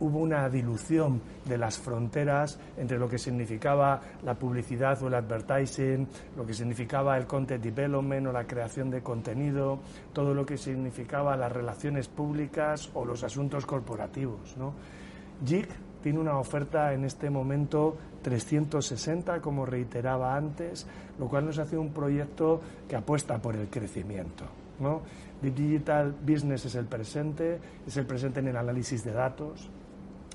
hubo 0.00 0.18
una 0.18 0.48
dilución 0.48 1.20
de 1.44 1.58
las 1.58 1.78
fronteras 1.78 2.58
entre 2.76 2.98
lo 2.98 3.08
que 3.08 3.18
significaba 3.18 4.00
la 4.24 4.34
publicidad 4.34 5.02
o 5.02 5.08
el 5.08 5.14
advertising, 5.14 6.06
lo 6.36 6.46
que 6.46 6.54
significaba 6.54 7.16
el 7.16 7.26
content 7.26 7.62
development 7.62 8.28
o 8.28 8.32
la 8.32 8.46
creación 8.46 8.90
de 8.90 9.02
contenido, 9.02 9.80
todo 10.12 10.34
lo 10.34 10.46
que 10.46 10.56
significaba 10.56 11.36
las 11.36 11.52
relaciones 11.52 12.08
públicas 12.08 12.90
o 12.94 13.04
los 13.04 13.24
asuntos 13.24 13.66
corporativos, 13.66 14.56
¿no? 14.56 14.74
JIC 15.44 15.68
tiene 16.02 16.18
una 16.18 16.38
oferta 16.38 16.92
en 16.92 17.04
este 17.04 17.30
momento 17.30 17.96
360, 18.22 19.40
como 19.40 19.66
reiteraba 19.66 20.36
antes, 20.36 20.86
lo 21.18 21.28
cual 21.28 21.46
nos 21.46 21.58
hace 21.58 21.76
un 21.76 21.90
proyecto 21.90 22.60
que 22.88 22.96
apuesta 22.96 23.38
por 23.38 23.56
el 23.56 23.68
crecimiento. 23.68 24.44
¿no? 24.80 25.02
Digital 25.42 26.14
Business 26.26 26.66
es 26.66 26.74
el 26.74 26.86
presente, 26.86 27.58
es 27.86 27.96
el 27.96 28.06
presente 28.06 28.40
en 28.40 28.48
el 28.48 28.56
análisis 28.56 29.04
de 29.04 29.12
datos, 29.12 29.70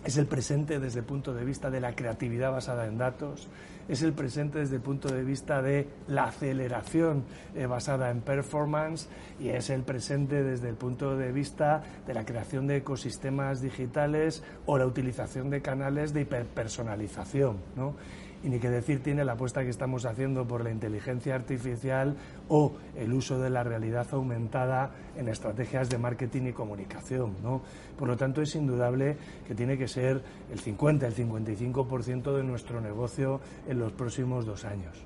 es 0.03 0.17
el 0.17 0.25
presente 0.25 0.79
desde 0.79 1.00
el 1.00 1.05
punto 1.05 1.33
de 1.33 1.45
vista 1.45 1.69
de 1.69 1.79
la 1.79 1.95
creatividad 1.95 2.51
basada 2.51 2.88
en 2.88 2.98
datos, 2.98 3.50
es 3.88 4.01
el 4.01 4.13
presente 4.13 4.60
desde 4.60 4.77
el 4.77 4.81
punto 4.81 5.13
de 5.13 5.24
vista 5.24 5.62
de 5.62 5.88
la 6.07 6.25
aceleración 6.25 7.25
eh, 7.55 7.65
basada 7.65 8.10
en 8.12 8.22
performance 8.22 9.10
y 9.39 9.50
es 9.50 9.69
el 9.69 9.83
presente 9.83 10.43
desde 10.43 10.69
el 10.69 10.75
punto 10.75 11.17
de 11.17 11.31
vista 11.31 11.83
de 12.07 12.13
la 12.13 12.25
creación 12.25 12.67
de 12.67 12.77
ecosistemas 12.77 13.62
digitales 13.62 14.43
o 14.65 14.77
la 14.77 14.86
utilización 14.86 15.50
de 15.50 15.62
canales 15.62 16.13
de 16.13 16.22
hiperpersonalización. 16.22 17.57
¿no? 17.75 17.95
Y 18.43 18.50
ni 18.50 18.59
que 18.59 18.69
decir 18.69 19.01
tiene 19.01 19.23
la 19.23 19.33
apuesta 19.33 19.63
que 19.63 19.69
estamos 19.69 20.05
haciendo 20.05 20.45
por 20.45 20.63
la 20.63 20.71
inteligencia 20.71 21.35
artificial 21.35 22.15
o 22.50 22.73
el 22.95 23.13
uso 23.13 23.39
de 23.39 23.50
la 23.50 23.63
realidad 23.63 24.07
aumentada 24.12 24.91
en 25.15 25.29
estrategias 25.29 25.89
de 25.89 25.97
marketing 25.97 26.47
y 26.47 26.53
comunicación. 26.53 27.35
¿no? 27.41 27.62
Por 27.97 28.07
lo 28.07 28.17
tanto, 28.17 28.41
es 28.41 28.55
indudable 28.55 29.17
que 29.47 29.55
tiene 29.55 29.77
que 29.77 29.88
ser 29.88 30.21
el 30.51 30.59
50, 30.59 31.07
el 31.07 31.15
55% 31.15 32.35
de 32.35 32.43
nuestro 32.43 32.81
negocio 32.81 33.39
en 33.67 33.79
los 33.79 33.93
próximos 33.93 34.45
dos 34.45 34.65
años. 34.65 35.05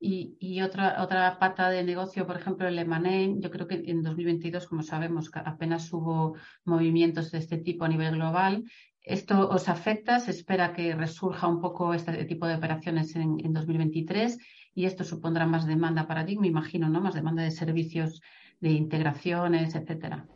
Y, 0.00 0.62
otra, 0.62 1.02
otra 1.02 1.38
pata 1.40 1.70
de 1.70 1.82
negocio, 1.82 2.24
por 2.24 2.36
ejemplo, 2.36 2.68
el 2.68 2.78
M&A, 2.78 3.40
yo 3.40 3.50
creo 3.50 3.66
que 3.66 3.82
en 3.84 4.02
2022, 4.02 4.68
como 4.68 4.82
sabemos, 4.82 5.28
apenas 5.34 5.92
hubo 5.92 6.36
movimientos 6.64 7.32
de 7.32 7.38
este 7.38 7.58
tipo 7.58 7.84
a 7.84 7.88
nivel 7.88 8.14
global 8.14 8.64
¿Esto 9.08 9.48
os 9.48 9.70
afecta? 9.70 10.20
¿Se 10.20 10.32
espera 10.32 10.74
que 10.74 10.94
resurja 10.94 11.46
un 11.48 11.62
poco 11.62 11.94
este 11.94 12.26
tipo 12.26 12.46
de 12.46 12.56
operaciones 12.56 13.16
en, 13.16 13.54
2023? 13.54 14.38
Y 14.74 14.84
esto 14.84 15.02
supondrá 15.02 15.46
más 15.46 15.66
demanda 15.66 16.06
para 16.06 16.26
ti, 16.26 16.36
me 16.36 16.48
imagino, 16.48 16.90
¿no? 16.90 17.00
Más 17.00 17.14
demanda 17.14 17.42
de 17.42 17.50
servicios, 17.50 18.20
de 18.60 18.68
integraciones, 18.68 19.74
etcétera. 19.74 20.26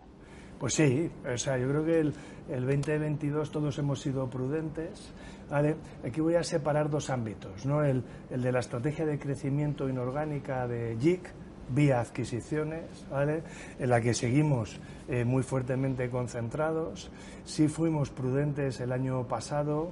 Pues 0.59 0.73
sí, 0.73 1.11
o 1.31 1.37
sea, 1.37 1.59
yo 1.59 1.69
creo 1.69 1.85
que 1.85 2.00
el, 2.00 2.14
2022 2.49 3.50
todos 3.50 3.79
hemos 3.79 4.00
sido 4.00 4.31
prudentes. 4.31 5.12
¿vale? 5.50 5.76
Aquí 6.02 6.23
voy 6.23 6.37
a 6.37 6.43
separar 6.43 6.88
dos 6.88 7.11
ámbitos, 7.11 7.67
¿no? 7.67 7.85
El, 7.85 8.02
el 8.31 8.41
de 8.41 8.52
la 8.52 8.61
estrategia 8.61 9.05
de 9.05 9.19
crecimiento 9.19 9.87
inorgánica 9.87 10.67
de 10.67 10.97
JIC, 10.99 11.29
vía 11.75 12.00
adquisiciones, 12.00 13.07
¿vale? 13.11 13.43
en 13.79 13.91
la 13.91 14.00
que 14.00 14.14
seguimos 14.14 14.79
eh, 15.09 15.25
muy 15.25 15.43
fuertemente 15.43 16.09
concentrados. 16.11 17.11
Sí 17.45 17.69
fuimos 17.69 18.11
prudentes 18.11 18.81
el 18.81 18.93
año 18.93 19.26
pasado, 19.26 19.91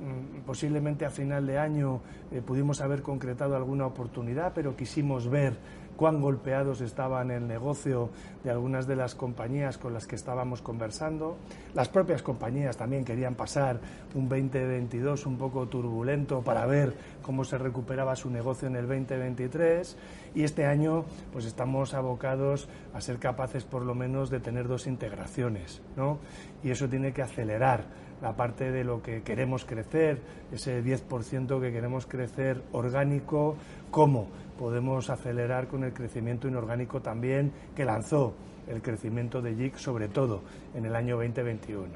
mm, 0.00 0.40
posiblemente 0.46 1.04
a 1.04 1.10
final 1.10 1.46
de 1.46 1.58
año 1.58 2.00
eh, 2.30 2.40
pudimos 2.40 2.80
haber 2.80 3.02
concretado 3.02 3.56
alguna 3.56 3.86
oportunidad, 3.86 4.52
pero 4.54 4.76
quisimos 4.76 5.28
ver 5.28 5.56
cuán 5.96 6.20
golpeados 6.20 6.80
estaban 6.80 7.30
el 7.30 7.46
negocio 7.46 8.10
de 8.42 8.50
algunas 8.50 8.86
de 8.86 8.96
las 8.96 9.14
compañías 9.14 9.78
con 9.78 9.94
las 9.94 10.06
que 10.06 10.16
estábamos 10.16 10.62
conversando. 10.62 11.36
Las 11.74 11.88
propias 11.88 12.22
compañías 12.22 12.76
también 12.76 13.04
querían 13.04 13.34
pasar 13.34 13.78
un 14.14 14.28
2022 14.28 15.26
un 15.26 15.38
poco 15.38 15.68
turbulento 15.68 16.42
para 16.42 16.66
ver 16.66 16.94
cómo 17.22 17.44
se 17.44 17.58
recuperaba 17.58 18.16
su 18.16 18.30
negocio 18.30 18.68
en 18.68 18.76
el 18.76 18.86
2023 18.86 19.96
y 20.34 20.44
este 20.44 20.66
año 20.66 21.04
pues 21.32 21.44
estamos 21.46 21.94
abocados 21.94 22.68
a 22.92 23.00
ser 23.00 23.18
capaces 23.18 23.64
por 23.64 23.82
lo 23.82 23.94
menos 23.94 24.30
de 24.30 24.40
tener 24.40 24.68
dos 24.68 24.86
integraciones, 24.86 25.80
¿no? 25.96 26.18
Y 26.62 26.70
eso 26.70 26.88
tiene 26.88 27.12
que 27.12 27.22
acelerar 27.22 27.84
la 28.20 28.36
parte 28.36 28.70
de 28.70 28.84
lo 28.84 29.02
que 29.02 29.22
queremos 29.22 29.64
crecer, 29.64 30.20
ese 30.52 30.82
10% 30.82 31.60
que 31.60 31.72
queremos 31.72 32.06
crecer 32.06 32.62
orgánico, 32.70 33.56
cómo 33.90 34.28
podemos 34.58 35.10
acelerar 35.10 35.66
con 35.66 35.82
el 35.82 35.92
crecimiento 35.92 36.46
inorgánico 36.46 37.02
también 37.02 37.52
que 37.74 37.84
lanzó 37.84 38.34
el 38.68 38.80
crecimiento 38.80 39.42
de 39.42 39.56
JIC, 39.56 39.76
sobre 39.76 40.08
todo 40.08 40.42
en 40.74 40.86
el 40.86 40.94
año 40.94 41.16
2021. 41.16 41.88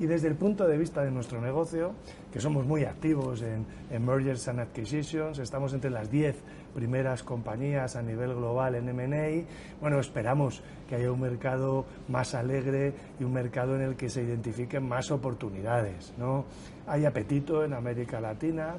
Y 0.00 0.06
desde 0.06 0.26
el 0.26 0.34
punto 0.34 0.66
de 0.66 0.76
vista 0.76 1.04
de 1.04 1.10
nuestro 1.12 1.40
negocio, 1.40 1.92
que 2.32 2.40
somos 2.40 2.66
muy 2.66 2.84
activos 2.84 3.42
en, 3.42 3.64
mergers 4.04 4.48
and 4.48 4.58
acquisitions, 4.58 5.38
estamos 5.38 5.72
entre 5.72 5.90
las 5.90 6.10
10 6.10 6.34
primeras 6.74 7.22
compañías 7.22 7.94
a 7.94 8.02
nivel 8.02 8.34
global 8.34 8.74
en 8.74 8.88
M&A, 8.88 9.44
bueno, 9.80 10.00
esperamos 10.00 10.62
que 10.88 10.96
haya 10.96 11.12
un 11.12 11.20
mercado 11.20 11.86
más 12.08 12.34
alegre 12.34 12.92
y 13.20 13.24
un 13.24 13.32
mercado 13.32 13.76
en 13.76 13.82
el 13.82 13.94
que 13.94 14.08
se 14.08 14.22
identifiquen 14.22 14.88
más 14.88 15.12
oportunidades. 15.12 16.12
¿no? 16.18 16.44
Hay 16.88 17.04
apetito 17.04 17.64
en 17.64 17.72
América 17.72 18.20
Latina, 18.20 18.74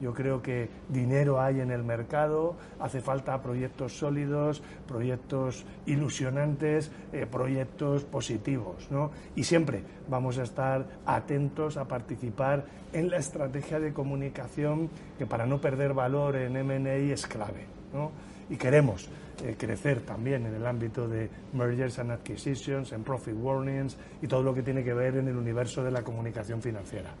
yo 0.00 0.12
creo 0.12 0.40
que 0.40 0.68
dinero 0.88 1.40
hay 1.40 1.60
en 1.60 1.70
el 1.70 1.84
mercado, 1.84 2.56
hace 2.78 3.00
falta 3.00 3.40
proyectos 3.42 3.98
sólidos, 3.98 4.62
proyectos 4.86 5.64
ilusionantes, 5.86 6.90
eh, 7.12 7.26
proyectos 7.30 8.04
positivos, 8.04 8.90
¿no? 8.90 9.10
Y 9.34 9.44
siempre 9.44 9.82
vamos 10.08 10.38
a 10.38 10.44
estar 10.44 10.86
atentos 11.04 11.76
a 11.76 11.86
participar 11.86 12.64
en 12.92 13.10
la 13.10 13.18
estrategia 13.18 13.78
de 13.80 13.92
comunicación 13.92 14.88
que 15.18 15.26
para 15.26 15.46
no 15.46 15.60
perder 15.60 15.94
valor 15.94 16.36
en 16.36 16.56
M&A 16.56 16.94
es 16.94 17.26
clave, 17.26 17.66
¿no? 17.92 18.12
Y 18.50 18.56
queremos 18.56 19.08
eh, 19.44 19.54
crecer 19.58 20.00
también 20.00 20.46
en 20.46 20.54
el 20.54 20.66
ámbito 20.66 21.06
de 21.06 21.30
mergers 21.52 21.98
and 21.98 22.10
acquisitions, 22.10 22.92
en 22.92 23.04
profit 23.04 23.34
warnings 23.36 23.96
y 24.22 24.26
todo 24.26 24.42
lo 24.42 24.54
que 24.54 24.62
tiene 24.62 24.82
que 24.82 24.94
ver 24.94 25.16
en 25.16 25.28
el 25.28 25.36
universo 25.36 25.84
de 25.84 25.90
la 25.90 26.02
comunicación 26.02 26.60
financiera. 26.60 27.14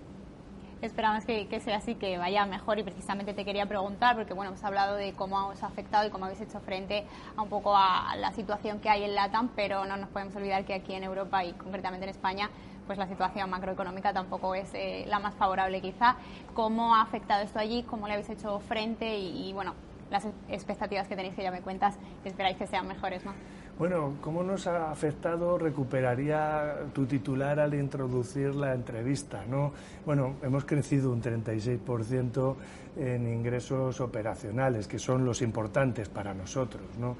Esperamos 0.80 1.24
que, 1.24 1.60
sea 1.60 1.78
así, 1.78 1.96
que 1.96 2.18
vaya 2.18 2.46
mejor 2.46 2.78
y 2.78 2.84
precisamente 2.84 3.34
te 3.34 3.44
quería 3.44 3.66
preguntar, 3.66 4.14
porque 4.14 4.32
bueno, 4.32 4.50
hemos 4.52 4.62
hablado 4.62 4.94
de 4.94 5.12
cómo 5.12 5.48
os 5.48 5.60
ha 5.64 5.66
afectado 5.66 6.06
y 6.06 6.10
cómo 6.10 6.26
habéis 6.26 6.40
hecho 6.40 6.60
frente 6.60 7.04
a 7.36 7.42
un 7.42 7.48
poco 7.48 7.76
a 7.76 8.14
la 8.16 8.30
situación 8.32 8.78
que 8.78 8.88
hay 8.88 9.02
en 9.02 9.16
LATAM, 9.16 9.48
pero 9.56 9.84
no 9.86 9.96
nos 9.96 10.08
podemos 10.10 10.36
olvidar 10.36 10.64
que 10.64 10.74
aquí 10.74 10.94
en 10.94 11.02
Europa 11.02 11.44
y 11.44 11.52
concretamente 11.54 12.04
en 12.04 12.10
España 12.10 12.48
pues 12.86 12.96
la 12.96 13.08
situación 13.08 13.50
macroeconómica 13.50 14.12
tampoco 14.12 14.54
es 14.54 14.70
eh, 14.72 15.04
la 15.08 15.18
más 15.18 15.34
favorable 15.34 15.80
quizá. 15.82 16.16
¿Cómo 16.54 16.94
ha 16.94 17.02
afectado 17.02 17.42
esto 17.42 17.58
allí? 17.58 17.82
¿Cómo 17.82 18.06
le 18.06 18.14
habéis 18.14 18.30
hecho 18.30 18.60
frente? 18.60 19.18
Y, 19.18 19.52
bueno, 19.52 19.74
las 20.10 20.26
expectativas 20.48 21.06
que 21.06 21.14
tenéis, 21.14 21.34
que 21.34 21.42
ya 21.42 21.50
me 21.50 21.60
cuentas, 21.60 21.98
que 22.22 22.30
esperáis 22.30 22.56
que 22.56 22.66
sean 22.66 22.86
mejores, 22.86 23.24
¿no? 23.26 23.34
Bueno, 23.78 24.14
¿cómo 24.20 24.42
nos 24.42 24.66
ha 24.66 24.90
afectado? 24.90 25.56
Recuperaría 25.56 26.78
tu 26.92 27.06
titular 27.06 27.60
al 27.60 27.74
introducir 27.74 28.52
la 28.56 28.74
entrevista, 28.74 29.44
¿no? 29.48 29.72
Bueno, 30.04 30.34
hemos 30.42 30.64
crecido 30.64 31.12
un 31.12 31.22
36% 31.22 32.56
en 32.96 33.32
ingresos 33.32 34.00
operacionales, 34.00 34.88
que 34.88 34.98
son 34.98 35.24
los 35.24 35.42
importantes 35.42 36.08
para 36.08 36.34
nosotros, 36.34 36.82
¿no? 36.98 37.16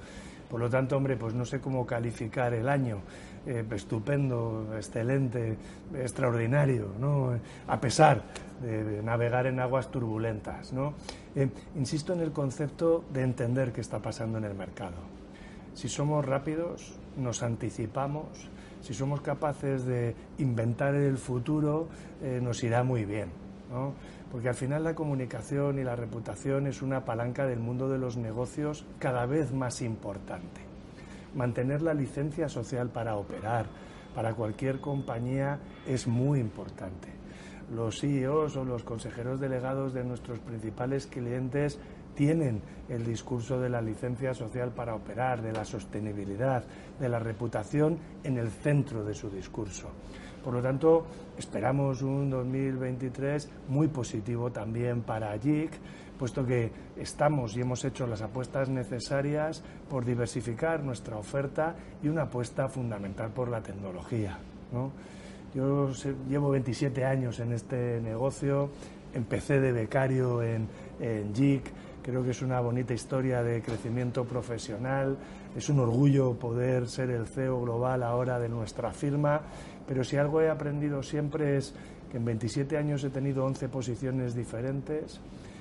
Por 0.50 0.58
lo 0.58 0.68
tanto, 0.68 0.96
hombre, 0.96 1.16
pues 1.16 1.32
no 1.32 1.44
sé 1.44 1.60
cómo 1.60 1.86
calificar 1.86 2.52
el 2.52 2.68
año. 2.68 3.02
Eh, 3.46 3.64
estupendo, 3.70 4.74
excelente, 4.74 5.56
extraordinario, 5.94 6.88
¿no? 6.98 7.38
A 7.68 7.80
pesar 7.80 8.22
de 8.60 9.00
navegar 9.04 9.46
en 9.46 9.60
aguas 9.60 9.92
turbulentas, 9.92 10.72
¿no? 10.72 10.94
Eh, 11.36 11.48
insisto 11.76 12.14
en 12.14 12.20
el 12.20 12.32
concepto 12.32 13.04
de 13.12 13.22
entender 13.22 13.72
qué 13.72 13.80
está 13.80 14.00
pasando 14.00 14.38
en 14.38 14.44
el 14.44 14.54
mercado 14.54 15.17
si 15.78 15.88
somos 15.88 16.24
rápidos, 16.24 16.98
nos 17.16 17.44
anticipamos, 17.44 18.50
si 18.80 18.94
somos 18.94 19.20
capaces 19.20 19.86
de 19.86 20.16
inventar 20.38 20.96
el 20.96 21.18
futuro, 21.18 21.86
eh, 22.20 22.40
nos 22.42 22.64
irá 22.64 22.82
muy 22.82 23.04
bien. 23.04 23.28
¿no? 23.70 23.94
Porque 24.32 24.48
al 24.48 24.56
final 24.56 24.82
la 24.82 24.96
comunicación 24.96 25.78
y 25.78 25.84
la 25.84 25.94
reputación 25.94 26.66
es 26.66 26.82
una 26.82 27.04
palanca 27.04 27.46
del 27.46 27.60
mundo 27.60 27.88
de 27.88 27.96
los 27.96 28.16
negocios 28.16 28.86
cada 28.98 29.24
vez 29.26 29.52
más 29.52 29.80
importante. 29.80 30.62
Mantener 31.36 31.80
la 31.80 31.94
licencia 31.94 32.48
social 32.48 32.90
para 32.90 33.14
operar 33.14 33.66
para 34.16 34.34
cualquier 34.34 34.80
compañía 34.80 35.60
es 35.86 36.08
muy 36.08 36.40
importante. 36.40 37.06
Los 37.72 38.00
CEOs 38.00 38.56
o 38.56 38.64
los 38.64 38.82
consejeros 38.82 39.38
delegados 39.38 39.94
de 39.94 40.02
nuestros 40.02 40.40
principales 40.40 41.06
clientes 41.06 41.78
tienen 42.18 42.60
el 42.88 43.04
discurso 43.04 43.60
de 43.60 43.68
la 43.68 43.80
licencia 43.80 44.34
social 44.34 44.72
para 44.72 44.96
operar, 44.96 45.40
de 45.40 45.52
la 45.52 45.64
sostenibilidad, 45.64 46.64
de 46.98 47.08
la 47.08 47.20
reputación 47.20 47.96
en 48.24 48.38
el 48.38 48.50
centro 48.50 49.04
de 49.04 49.14
su 49.14 49.30
discurso. 49.30 49.88
Por 50.42 50.52
lo 50.52 50.60
tanto, 50.60 51.06
esperamos 51.38 52.02
un 52.02 52.28
2023 52.28 53.48
muy 53.68 53.86
positivo 53.86 54.50
también 54.50 55.02
para 55.02 55.38
JIC, 55.38 55.70
puesto 56.18 56.44
que 56.44 56.72
estamos 56.96 57.56
y 57.56 57.60
hemos 57.60 57.84
hecho 57.84 58.04
las 58.08 58.20
apuestas 58.20 58.68
necesarias 58.68 59.62
por 59.88 60.04
diversificar 60.04 60.82
nuestra 60.82 61.18
oferta 61.18 61.76
y 62.02 62.08
una 62.08 62.22
apuesta 62.22 62.68
fundamental 62.68 63.30
por 63.30 63.48
la 63.48 63.62
tecnología. 63.62 64.40
Yo 65.54 65.92
llevo 66.28 66.50
27 66.50 67.04
años 67.04 67.38
en 67.38 67.52
este 67.52 68.00
negocio, 68.00 68.70
empecé 69.14 69.60
de 69.60 69.70
becario 69.70 70.42
en, 70.42 70.66
en 70.98 71.32
JIC, 71.32 71.87
Creo 72.08 72.24
que 72.24 72.30
es 72.30 72.40
una 72.40 72.58
bonita 72.60 72.94
historia 72.94 73.42
de 73.42 73.60
crecimiento 73.60 74.24
profesional. 74.24 75.18
Es 75.54 75.68
un 75.68 75.78
orgullo 75.78 76.38
poder 76.38 76.88
ser 76.88 77.10
el 77.10 77.26
CEO 77.26 77.60
global 77.60 78.02
ahora 78.02 78.38
de 78.38 78.48
nuestra 78.48 78.94
firma. 78.94 79.42
Pero 79.86 80.02
si 80.02 80.16
algo 80.16 80.40
he 80.40 80.48
aprendido 80.48 81.02
siempre 81.02 81.58
es 81.58 81.74
que 82.10 82.16
en 82.16 82.24
27 82.24 82.78
años 82.78 83.04
he 83.04 83.10
tenido 83.10 83.44
11 83.44 83.68
posiciones 83.68 84.34
diferentes, 84.34 85.20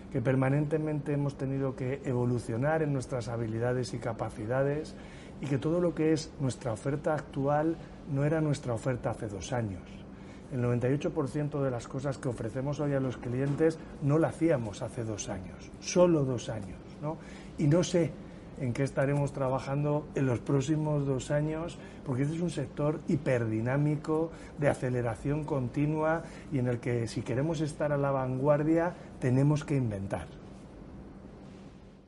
que 0.10 0.22
permanentemente 0.22 1.12
hemos 1.12 1.38
tenido 1.38 1.75
que 1.75 2.00
evolucionar 2.06 2.82
en 2.82 2.94
nuestras 2.94 3.27
habilidades 3.27 3.94
y 3.94 3.98
capacidades 3.98 4.96
y 5.42 5.48
que 5.48 5.58
todo 5.58 5.82
lo 5.82 5.94
que 5.94 6.13
es 6.13 6.32
nuestra 6.39 6.72
oferta 6.72 7.13
actual 7.13 7.75
no 8.10 8.24
era 8.24 8.39
nuestra 8.39 8.74
oferta 8.74 9.10
hace 9.10 9.27
dos 9.27 9.51
años 9.51 10.07
el 10.51 10.63
98% 10.63 11.62
de 11.62 11.72
las 11.72 11.88
cosas 11.88 12.18
que 12.18 12.30
ofrecemos 12.30 12.80
hoy 12.80 12.94
a 12.94 13.00
los 13.00 13.18
clientes 13.18 13.80
no 14.01 14.18
la 14.18 14.30
hacíamos 14.30 14.82
hace 14.82 15.04
dos 15.04 15.30
años, 15.30 15.72
solo 15.80 16.24
dos 16.24 16.50
años. 16.50 16.80
¿no? 17.01 17.18
Y 17.58 17.68
no 17.68 17.84
sé 17.84 18.12
en 18.60 18.74
qué 18.74 18.84
estaremos 18.84 19.34
trabajando 19.34 20.08
en 20.16 20.25
los 20.25 20.39
próximos 20.39 21.06
dos 21.06 21.32
años, 21.32 21.77
porque 22.06 22.24
este 22.24 22.36
es 22.36 22.42
un 22.42 22.50
sector 22.50 23.01
hiperdinámico, 23.08 24.32
de 24.58 24.70
aceleración 24.70 25.44
continua 25.44 26.24
y 26.51 26.60
en 26.60 26.68
el 26.68 26.80
que 26.80 27.08
si 27.08 27.22
queremos 27.22 27.62
estar 27.62 27.91
a 27.91 27.98
la 27.98 28.12
vanguardia 28.12 28.95
tenemos 29.19 29.63
que 29.63 29.76
inventar. 29.76 30.28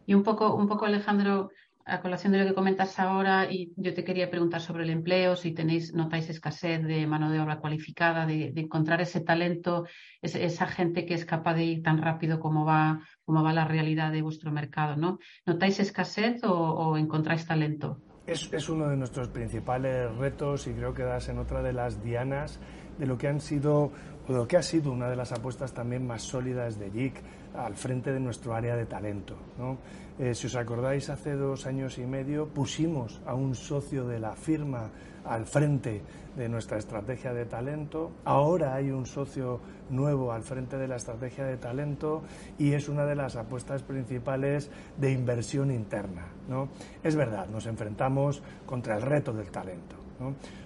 Y 0.06 0.16
un 0.16 0.24
poco, 0.24 0.56
un 0.56 0.68
poco 0.68 0.86
Alejandro, 0.86 1.52
a 1.90 2.02
colación 2.02 2.34
de 2.34 2.40
lo 2.40 2.46
que 2.46 2.54
comentas 2.54 3.00
ahora, 3.00 3.52
y 3.52 3.74
yo 3.76 3.94
te 3.94 4.04
quería 4.04 4.30
preguntar 4.30 4.62
sobre 4.62 4.84
el 4.84 4.90
empleo, 4.90 5.36
si 5.36 5.52
tenéis, 5.54 5.94
notáis 5.94 6.30
escasez 6.30 6.84
de 6.84 7.08
mano 7.08 7.32
de 7.32 7.40
obra 7.40 7.60
cualificada, 7.60 8.26
de, 8.26 8.54
encontrar 8.56 9.02
ese 9.02 9.22
talento, 9.22 9.86
esa 10.22 10.68
gente 10.68 11.06
que 11.06 11.14
es 11.14 11.26
capaz 11.26 11.56
de 11.56 11.64
ir 11.64 11.84
tan 11.84 12.02
rápido 12.02 12.40
como 12.40 12.66
va, 12.66 13.02
como 13.24 13.44
va 13.44 13.54
la 13.54 13.66
realidad 13.66 14.12
de 14.12 14.22
vuestro 14.22 14.52
mercado, 14.52 14.96
¿no? 14.96 15.20
¿Notáis 15.46 15.80
escasez 15.80 16.42
o, 16.44 16.98
encontráis 16.98 17.46
talento? 17.46 18.02
Es, 18.28 18.70
uno 18.70 18.88
de 18.90 18.96
nuestros 18.96 19.30
principales 19.30 20.16
retos 20.18 20.68
y 20.68 20.74
creo 20.74 20.94
que 20.94 21.04
das 21.04 21.30
en 21.30 21.40
otra 21.40 21.64
de 21.64 21.74
las 21.74 22.04
dianas 22.04 22.60
de 23.00 23.06
lo 23.06 23.18
que 23.18 23.28
han 23.28 23.40
sido 23.40 23.92
o 24.28 24.32
de 24.32 24.38
lo 24.38 24.48
que 24.48 24.58
ha 24.58 24.62
sido 24.62 24.92
una 24.92 25.10
de 25.10 25.16
las 25.16 25.32
apuestas 25.32 25.74
también 25.74 26.06
más 26.06 26.22
sólidas 26.22 26.78
de 26.78 26.92
JIC 26.92 27.16
al 27.56 27.76
frente 27.76 28.14
de 28.14 28.20
nuestro 28.20 28.54
área 28.54 28.76
de 28.76 28.86
talento. 28.86 29.36
¿no? 29.58 29.78
Eh, 30.20 30.36
si 30.36 30.48
os 30.48 30.56
acordáis, 30.56 31.10
hace 31.10 31.34
dos 31.34 31.66
años 31.66 31.98
y 31.98 32.06
medio 32.06 32.48
pusimos 32.48 33.22
a 33.26 33.34
un 33.34 33.56
socio 33.56 34.06
de 34.08 34.20
la 34.20 34.36
firma 34.36 34.92
al 35.26 35.46
frente 35.46 36.02
de 36.36 36.50
nuestra 36.50 36.78
estrategia 36.78 37.34
de 37.34 37.46
talento. 37.46 38.12
Ahora 38.26 38.76
hay 38.76 38.92
un 38.92 39.06
socio 39.06 39.60
nuevo 39.90 40.32
al 40.32 40.44
frente 40.44 40.78
de 40.78 40.88
la 40.88 40.96
estrategia 40.96 41.46
de 41.46 41.58
talento 41.58 42.24
y 42.58 42.74
es 42.74 42.88
una 42.90 43.06
de 43.06 43.16
las 43.16 43.36
apuestas 43.36 43.84
principales 43.84 44.70
de 44.98 45.12
inversión 45.12 45.72
interna. 45.72 46.28
¿no? 46.48 46.70
Es 47.04 47.16
verdad, 47.16 47.48
nos 47.48 47.66
enfrentamos 47.66 48.42
contra 48.66 48.96
el 48.96 49.02
reto 49.02 49.34
del 49.34 49.52
talento. 49.52 49.96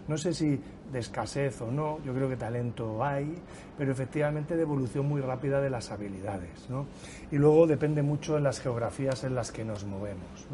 ¿no? 0.08 0.18
sé 0.18 0.34
si 0.34 0.60
de 0.94 1.00
escasez 1.00 1.60
o 1.62 1.72
no, 1.72 2.00
yo 2.06 2.14
creo 2.14 2.30
que 2.30 2.38
talento 2.38 3.04
hay, 3.04 3.36
pero 3.78 3.92
efectivamente 3.92 4.56
de 4.56 4.62
evolución 4.62 5.08
muy 5.08 5.20
rápida 5.20 5.60
de 5.60 5.70
las 5.70 5.92
habilidades. 5.92 6.68
Y 7.32 7.38
luego 7.38 7.68
depende 7.68 8.04
mucho 8.04 8.36
de 8.36 8.42
las 8.42 8.62
geografías 8.62 9.24
en 9.24 9.36
las 9.36 9.52
que 9.52 9.66
nos 9.66 9.84
movemos. 9.84 10.48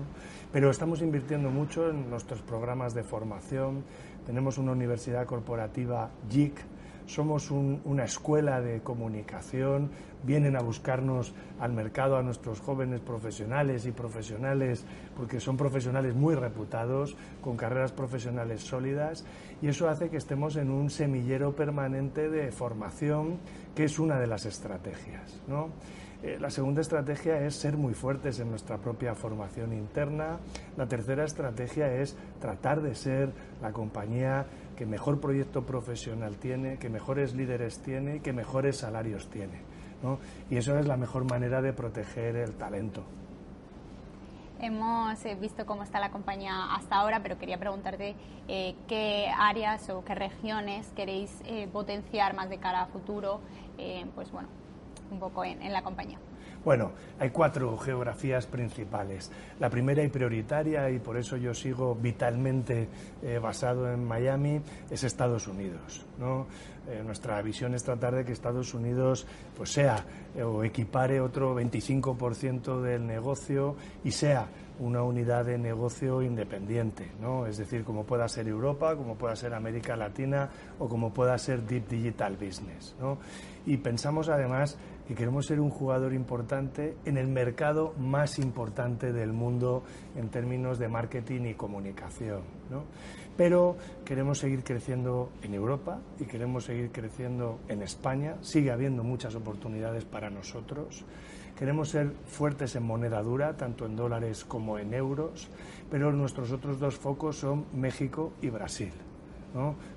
Pero 0.51 0.71
estamos 0.71 1.01
invirtiendo 1.01 1.51
mucho 1.51 1.89
en 1.89 2.09
nuestros 2.09 2.41
programas 2.41 2.93
de 2.95 3.03
formación, 3.03 3.83
tenemos 4.25 4.57
una 4.57 4.71
universidad 4.71 5.25
corporativa 5.25 6.09
JIC, 6.29 6.59
somos 7.09 7.49
una 7.49 8.03
escuela 8.03 8.61
de 8.61 8.81
comunicación, 8.81 9.89
vienen 10.23 10.55
a 10.55 10.61
buscarnos 10.61 11.33
al 11.59 11.73
mercado 11.73 12.17
a 12.17 12.21
nuestros 12.21 12.59
jóvenes 12.59 13.01
profesionales 13.01 13.87
y 13.87 13.91
profesionales, 13.91 14.85
porque 15.17 15.39
son 15.39 15.57
profesionales 15.57 16.13
muy 16.13 16.35
reputados, 16.35 17.17
con 17.41 17.57
carreras 17.57 17.93
profesionales 17.93 18.61
sólidas, 18.61 19.25
y 19.59 19.69
eso 19.69 19.89
hace 19.89 20.09
que 20.09 20.17
estemos 20.17 20.55
en 20.55 20.69
un 20.69 20.91
semillero 20.91 21.55
permanente 21.55 22.29
de 22.29 22.51
formación, 22.51 23.39
que 23.75 23.85
es 23.85 23.97
una 23.97 24.19
de 24.19 24.27
las 24.27 24.45
estrategias. 24.45 25.41
Eh, 26.21 26.37
la 26.39 26.49
segunda 26.49 26.81
estrategia 26.81 27.39
es 27.45 27.55
ser 27.55 27.77
muy 27.77 27.93
fuertes 27.93 28.39
en 28.39 28.49
nuestra 28.49 28.77
propia 28.77 29.15
formación 29.15 29.71
interna. 29.71 30.37
La 30.75 30.85
tercera 30.85 31.23
estrategia 31.23 31.93
es 31.93 32.17
tratar 32.41 32.81
de 32.81 32.93
ser 32.93 33.31
la 33.61 33.71
compañía 33.71 34.45
que 34.79 34.85
mejor 34.85 35.19
proyecto 35.19 35.65
profesional 35.65 36.37
tiene, 36.37 36.77
que 36.77 36.87
mejores 36.87 37.35
líderes 37.35 37.81
tiene 37.81 38.21
que 38.21 38.31
mejores 38.31 38.77
salarios 38.77 39.29
tiene. 39.29 39.61
Y 40.49 40.55
eso 40.55 40.79
es 40.79 40.87
la 40.87 40.95
mejor 40.95 41.29
manera 41.29 41.61
de 41.61 41.73
proteger 41.73 42.37
el 42.37 42.53
talento. 42.55 43.03
Hemos 44.61 45.25
eh, 45.25 45.35
visto 45.35 45.65
cómo 45.65 45.83
está 45.83 45.99
la 45.99 46.11
compañía 46.11 46.73
hasta 46.73 46.95
ahora, 46.95 47.21
pero 47.21 47.37
quería 47.37 47.57
preguntarte 47.57 48.15
eh, 48.47 48.73
qué 48.87 49.27
áreas 49.37 49.89
o 49.89 50.05
qué 50.05 50.15
regiones 50.15 50.87
queréis 50.95 51.29
potenciar 51.73 52.33
más 52.33 52.49
de 52.49 52.59
cara 52.59 52.83
a 52.83 52.85
futuro, 52.85 53.41
pues 54.15 54.31
bueno, 54.31 54.47
un 55.11 55.19
poco 55.19 55.43
en 55.43 55.73
la 55.73 55.81
compañía. 55.83 56.19
Bueno, 56.63 56.91
hay 57.19 57.29
cuatro 57.29 57.77
geografías 57.77 58.45
principales. 58.45 59.31
La 59.59 59.69
primera 59.69 60.03
y 60.03 60.09
prioritaria, 60.09 60.89
y 60.89 60.99
por 60.99 61.17
eso 61.17 61.37
yo 61.37 61.53
sigo 61.53 61.95
vitalmente 61.95 62.89
eh, 63.21 63.39
basado 63.39 63.91
en 63.91 64.03
Miami, 64.05 64.61
es 64.89 65.03
Estados 65.03 65.47
Unidos. 65.47 66.05
Eh, 66.89 67.01
nuestra 67.05 67.41
visión 67.41 67.75
es 67.75 67.83
tratar 67.83 68.15
de 68.15 68.25
que 68.25 68.31
Estados 68.31 68.73
Unidos 68.73 69.25
pues, 69.55 69.71
sea 69.71 70.03
eh, 70.35 70.43
o 70.43 70.63
equipare 70.63 71.21
otro 71.21 71.55
25% 71.55 72.81
del 72.81 73.05
negocio 73.05 73.75
y 74.03 74.11
sea 74.11 74.47
una 74.79 75.03
unidad 75.03 75.45
de 75.45 75.57
negocio 75.57 76.21
independiente, 76.21 77.11
¿no? 77.21 77.45
es 77.45 77.57
decir, 77.57 77.83
como 77.83 78.05
pueda 78.05 78.27
ser 78.27 78.47
Europa, 78.47 78.95
como 78.95 79.15
pueda 79.15 79.35
ser 79.35 79.53
América 79.53 79.95
Latina 79.95 80.49
o 80.79 80.87
como 80.87 81.13
pueda 81.13 81.37
ser 81.37 81.63
Deep 81.63 81.89
Digital 81.89 82.37
Business. 82.37 82.95
¿no? 82.99 83.17
Y 83.65 83.77
pensamos 83.77 84.29
además 84.29 84.77
que 85.09 85.15
queremos 85.15 85.47
ser 85.47 85.59
un 85.59 85.71
jugador 85.71 86.13
importante 86.13 86.95
en 87.03 87.17
el 87.17 87.27
mercado 87.27 87.95
más 87.97 88.37
importante 88.37 89.11
del 89.11 89.33
mundo 89.33 89.81
en 90.15 90.29
términos 90.29 90.77
de 90.77 90.87
marketing 90.87 91.45
y 91.47 91.55
comunicación. 91.55 92.43
¿no? 92.69 92.83
Pero 93.35 93.75
queremos 94.05 94.37
seguir 94.37 94.63
creciendo 94.63 95.31
en 95.41 95.55
Europa 95.55 95.99
y 96.19 96.25
queremos 96.25 96.65
seguir 96.65 96.91
creciendo 96.91 97.57
en 97.69 97.81
España. 97.81 98.35
Sigue 98.41 98.69
habiendo 98.69 99.03
muchas 99.03 99.33
oportunidades 99.33 100.05
para 100.05 100.29
nosotros. 100.29 101.03
Queremos 101.57 101.89
ser 101.89 102.11
fuertes 102.27 102.75
en 102.75 102.83
moneda 102.83 103.23
dura, 103.23 103.57
tanto 103.57 103.87
en 103.87 103.95
dólares 103.95 104.45
como 104.45 104.77
en 104.77 104.93
euros, 104.93 105.49
pero 105.89 106.11
nuestros 106.11 106.51
otros 106.51 106.79
dos 106.79 106.99
focos 106.99 107.39
son 107.39 107.65
México 107.73 108.33
y 108.43 108.51
Brasil. 108.51 108.93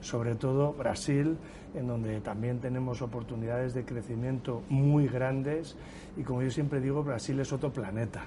Sobre 0.00 0.34
todo 0.34 0.72
Brasil, 0.72 1.36
en 1.74 1.86
donde 1.86 2.20
también 2.20 2.60
tenemos 2.60 3.02
oportunidades 3.02 3.74
de 3.74 3.84
crecimiento 3.84 4.62
muy 4.68 5.08
grandes 5.08 5.76
y 6.16 6.22
como 6.22 6.42
yo 6.42 6.50
siempre 6.50 6.80
digo, 6.80 7.02
Brasil 7.02 7.38
es 7.40 7.52
otro 7.52 7.72
planeta. 7.72 8.26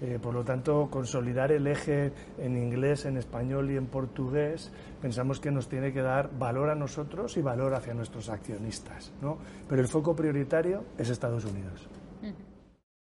Eh, 0.00 0.18
por 0.20 0.34
lo 0.34 0.44
tanto, 0.44 0.88
consolidar 0.90 1.50
el 1.52 1.66
eje 1.66 2.12
en 2.38 2.56
inglés, 2.56 3.04
en 3.06 3.16
español 3.16 3.70
y 3.70 3.76
en 3.76 3.86
portugués, 3.86 4.70
pensamos 5.00 5.40
que 5.40 5.50
nos 5.50 5.68
tiene 5.68 5.92
que 5.92 6.02
dar 6.02 6.30
valor 6.38 6.70
a 6.70 6.74
nosotros 6.74 7.36
y 7.36 7.42
valor 7.42 7.74
hacia 7.74 7.94
nuestros 7.94 8.28
accionistas. 8.28 9.12
Pero 9.68 9.80
el 9.80 9.88
foco 9.88 10.14
prioritario 10.14 10.84
es 10.98 11.10
Estados 11.10 11.44
Unidos. 11.44 11.88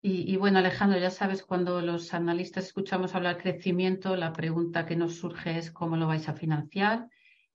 Y, 0.08 0.38
bueno, 0.38 0.60
Alejandro, 0.60 1.00
ya 1.00 1.10
sabes, 1.10 1.42
cuando 1.42 1.82
los 1.82 2.14
analistas 2.14 2.66
escuchamos 2.66 3.16
hablar 3.16 3.42
crecimiento, 3.42 4.16
la 4.16 4.34
pregunta 4.34 4.86
que 4.86 4.96
nos 4.96 5.16
surge 5.16 5.58
es 5.58 5.72
cómo 5.72 5.98
lo 5.98 6.06
vais 6.06 6.30
a 6.30 6.34
financiar 6.34 7.10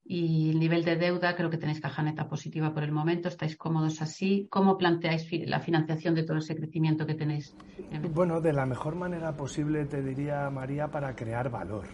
y 0.04 0.50
el 0.50 0.58
nivel 0.58 0.84
de 0.84 0.96
deuda, 0.96 1.36
creo 1.36 1.50
que 1.50 1.58
tenéis 1.58 1.80
caja 1.80 2.02
neta 2.02 2.28
positiva 2.28 2.72
por 2.74 2.82
el 2.82 2.92
momento, 2.92 3.28
estáis 3.28 3.56
cómodos 3.56 4.02
así. 4.02 4.48
¿Cómo 4.50 4.76
planteáis 4.76 5.28
la 5.46 5.60
financiación 5.60 6.14
de 6.14 6.24
todo 6.24 6.38
ese 6.38 6.56
crecimiento 6.56 7.06
que 7.06 7.14
tenéis? 7.14 7.54
Bueno, 8.12 8.40
de 8.40 8.52
la 8.52 8.66
mejor 8.66 8.96
manera 8.96 9.36
posible, 9.36 9.84
te 9.84 10.02
diría 10.02 10.48
María, 10.50 10.88
para 10.88 11.14
crear 11.14 11.50
valor. 11.50 11.86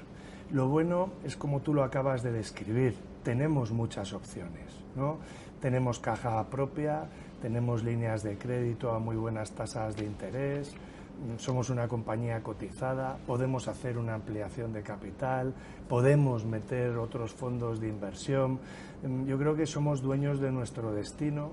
Lo 0.51 0.69
bueno 0.69 1.11
es 1.25 1.37
como 1.37 1.61
tú 1.61 1.75
lo 1.75 1.83
acabas 1.83 2.23
de 2.23 2.31
describir, 2.31 2.95
tenemos 3.25 3.73
muchas 3.73 4.12
opciones, 4.12 4.85
¿no? 4.95 5.19
Tenemos 5.61 5.99
caja 5.99 6.49
propia, 6.49 7.09
tenemos 7.42 7.83
líneas 7.83 8.23
de 8.23 8.38
crédito 8.38 8.92
a 8.92 9.01
muy 9.01 9.16
buenas 9.16 9.51
tasas 9.53 9.97
de 9.97 10.05
interés, 10.05 10.77
somos 11.38 11.70
una 11.70 11.88
compañía 11.88 12.42
cotizada, 12.42 13.18
podemos 13.26 13.68
hacer 13.68 13.98
una 13.98 14.14
ampliación 14.14 14.72
de 14.72 14.83
capital, 14.83 15.55
podemos 15.88 16.44
meter 16.44 16.96
otros 16.98 17.33
fondos 17.33 17.81
de 17.81 17.88
inversión. 17.88 18.61
Mm, 19.02 19.24
yo 19.26 19.38
creo 19.38 19.55
que 19.55 19.66
somos 19.66 20.02
dueños 20.02 20.40
de 20.40 20.52
nuestro 20.52 20.92
destino. 20.92 21.52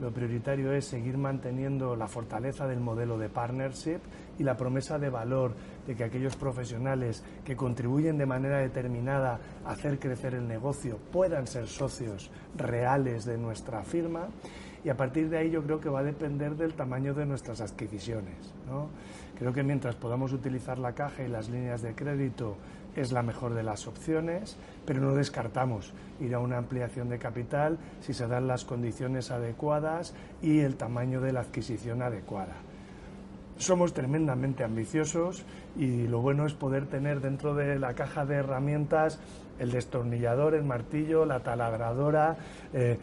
Lo 0.00 0.10
prioritario 0.10 0.72
es 0.72 0.86
seguir 0.86 1.16
manteniendo 1.16 1.94
la 1.94 2.08
fortaleza 2.08 2.66
del 2.66 2.80
modelo 2.80 3.18
de 3.18 3.28
partnership 3.28 4.00
y 4.38 4.42
la 4.42 4.56
promesa 4.56 4.98
de 4.98 5.10
valor 5.10 5.54
de 5.86 5.94
que 5.94 6.04
aquellos 6.04 6.34
profesionales 6.34 7.22
que 7.44 7.54
contribuyen 7.54 8.18
de 8.18 8.26
manera 8.26 8.58
determinada 8.58 9.38
a 9.64 9.72
hacer 9.72 9.98
crecer 9.98 10.34
el 10.34 10.48
negocio 10.48 10.98
puedan 11.12 11.46
ser 11.46 11.68
socios 11.68 12.30
reales 12.56 13.24
de 13.24 13.38
nuestra 13.38 13.82
firma 13.84 14.28
y 14.84 14.88
a 14.88 14.96
partir 14.96 15.28
de 15.28 15.38
ahí 15.38 15.50
yo 15.50 15.62
creo 15.62 15.80
que 15.80 15.88
va 15.88 16.00
a 16.00 16.04
depender 16.04 16.56
del 16.56 16.74
tamaño 16.74 17.14
de 17.14 17.26
nuestras 17.26 17.60
adquisiciones. 17.60 18.52
Creo 19.38 19.52
que 19.52 19.62
mientras 19.62 19.96
podamos 19.96 20.32
utilizar 20.32 20.78
la 20.78 20.92
caja 20.92 21.22
y 21.22 21.28
las 21.28 21.48
líneas 21.48 21.82
de 21.82 21.94
crédito 21.94 22.56
es 22.96 23.12
la 23.12 23.22
mejor 23.22 23.54
de 23.54 23.62
las 23.62 23.86
opciones, 23.86 24.56
pero 24.84 25.00
no 25.00 25.14
descartamos 25.14 25.92
ir 26.20 26.34
a 26.34 26.40
una 26.40 26.58
ampliación 26.58 27.08
de 27.08 27.18
capital 27.18 27.78
si 28.00 28.12
se 28.12 28.26
dan 28.26 28.46
las 28.46 28.64
condiciones 28.64 29.30
adecuadas 29.30 30.14
y 30.42 30.60
el 30.60 30.76
tamaño 30.76 31.20
de 31.20 31.32
la 31.32 31.40
adquisición 31.40 32.02
adecuada. 32.02 32.56
Somos 33.56 33.94
tremendamente 33.94 34.64
ambiciosos 34.64 35.44
y 35.76 36.08
lo 36.08 36.20
bueno 36.20 36.46
es 36.46 36.54
poder 36.54 36.86
tener 36.86 37.20
dentro 37.20 37.54
de 37.54 37.78
la 37.78 37.94
caja 37.94 38.26
de 38.26 38.36
herramientas 38.36 39.20
el 39.58 39.70
destornillador, 39.70 40.54
el 40.54 40.64
martillo, 40.64 41.24
la 41.24 41.40
taladradora 41.40 42.36
eh, 42.72 42.98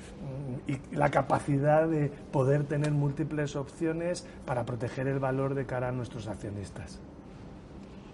y 0.68 0.96
la 0.96 1.10
capacidad 1.10 1.88
de 1.88 2.10
poder 2.32 2.64
tener 2.64 2.92
múltiples 2.92 3.56
opciones 3.56 4.26
para 4.46 4.66
proteger 4.66 5.08
el 5.08 5.20
valor 5.20 5.56
de 5.56 5.66
cara 5.66 5.90
a 5.90 5.92
nuestros 5.92 6.28
accionistas. 6.28 7.00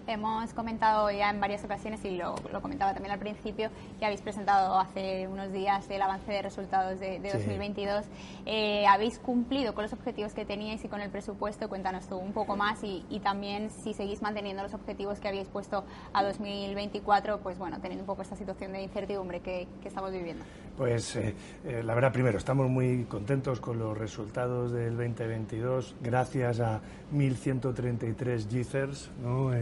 Hemos 0.08 0.54
comentado 0.54 1.10
ya 1.10 1.30
en 1.30 1.40
varias 1.40 1.64
ocasiones, 1.64 2.04
y 2.04 2.16
lo, 2.16 2.36
comentaba 2.62 2.92
también 2.92 3.12
al 3.12 3.18
principio, 3.18 3.70
que 3.98 4.06
habéis 4.06 4.20
presentado 4.20 4.78
hace 4.78 5.26
unos 5.26 5.52
días 5.52 5.90
el 5.90 6.00
avance 6.00 6.30
de 6.30 6.42
resultados 6.42 7.00
de, 7.00 7.18
2022. 7.18 8.04
Eh, 8.46 8.86
¿Habéis 8.86 9.18
cumplido 9.18 9.74
con 9.74 9.82
los 9.82 9.92
objetivos 9.92 10.32
que 10.32 10.44
teníais 10.44 10.84
y 10.84 10.88
con 10.88 11.00
el 11.00 11.10
presupuesto? 11.10 11.68
Cuéntanos 11.68 12.06
tú 12.06 12.16
un 12.18 12.32
poco 12.32 12.56
más 12.56 12.84
y, 12.84 13.02
también 13.24 13.70
si 13.70 13.94
seguís 13.94 14.22
manteniendo 14.22 14.62
los 14.62 14.74
objetivos 14.74 15.18
que 15.18 15.26
habéis 15.26 15.48
puesto 15.48 15.84
a 16.12 16.22
2024, 16.22 17.40
pues 17.40 17.58
bueno, 17.58 17.80
teniendo 17.80 18.04
un 18.04 18.06
poco 18.06 18.22
esta 18.22 18.36
situación 18.36 18.72
de 18.72 18.82
incertidumbre 18.82 19.40
que, 19.40 19.66
estamos 19.84 20.12
viviendo. 20.12 20.44
Pues 20.76 21.16
eh, 21.16 21.34
eh, 21.64 21.82
la 21.82 21.94
verdad, 21.94 22.12
primero, 22.12 22.38
estamos 22.38 22.68
muy 22.68 23.04
contentos 23.04 23.60
con 23.60 23.78
los 23.78 23.96
resultados 23.96 24.70
del 24.70 24.96
2022, 24.96 25.96
gracias 26.00 26.60
a 26.60 26.80
1.133 27.12 28.48
GICERS. 28.48 29.10
¿no? 29.22 29.52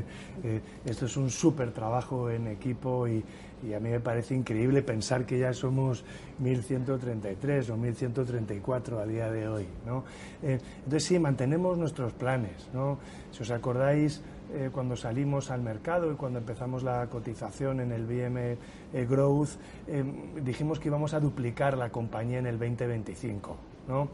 Eh, 0.42 0.60
esto 0.84 1.06
es 1.06 1.16
un 1.16 1.30
súper 1.30 1.72
trabajo 1.72 2.30
en 2.30 2.48
equipo 2.48 3.06
y, 3.06 3.24
a 3.74 3.80
mí 3.80 3.88
me 3.88 4.00
parece 4.00 4.34
increíble 4.34 4.82
pensar 4.82 5.24
que 5.24 5.38
ya 5.38 5.54
somos 5.54 6.04
1.133 6.42 7.70
o 7.70 7.76
1.134 7.78 9.00
a 9.00 9.06
día 9.06 9.30
de 9.30 9.48
hoy. 9.48 9.66
¿no? 9.86 10.04
Eh, 10.42 10.58
entonces 10.78 11.04
sí, 11.04 11.18
mantenemos 11.18 11.78
nuestros 11.78 12.12
planes. 12.12 12.68
¿no? 12.74 12.98
Si 13.32 13.42
os 13.42 13.50
acordáis, 13.50 14.20
eh, 14.52 14.68
cuando 14.70 14.96
salimos 14.96 15.50
al 15.50 15.62
mercado 15.62 16.12
y 16.12 16.16
cuando 16.16 16.40
empezamos 16.40 16.82
la 16.82 17.06
cotización 17.06 17.80
en 17.80 17.92
el 17.92 18.04
BM 18.04 18.58
Growth, 19.08 19.56
dijimos 20.44 20.78
que 20.78 20.88
íbamos 20.88 21.14
a 21.14 21.20
duplicar 21.20 21.78
la 21.78 21.88
compañía 21.88 22.40
en 22.40 22.46
el 22.46 22.58
2025. 22.58 23.56
¿no? 23.88 24.08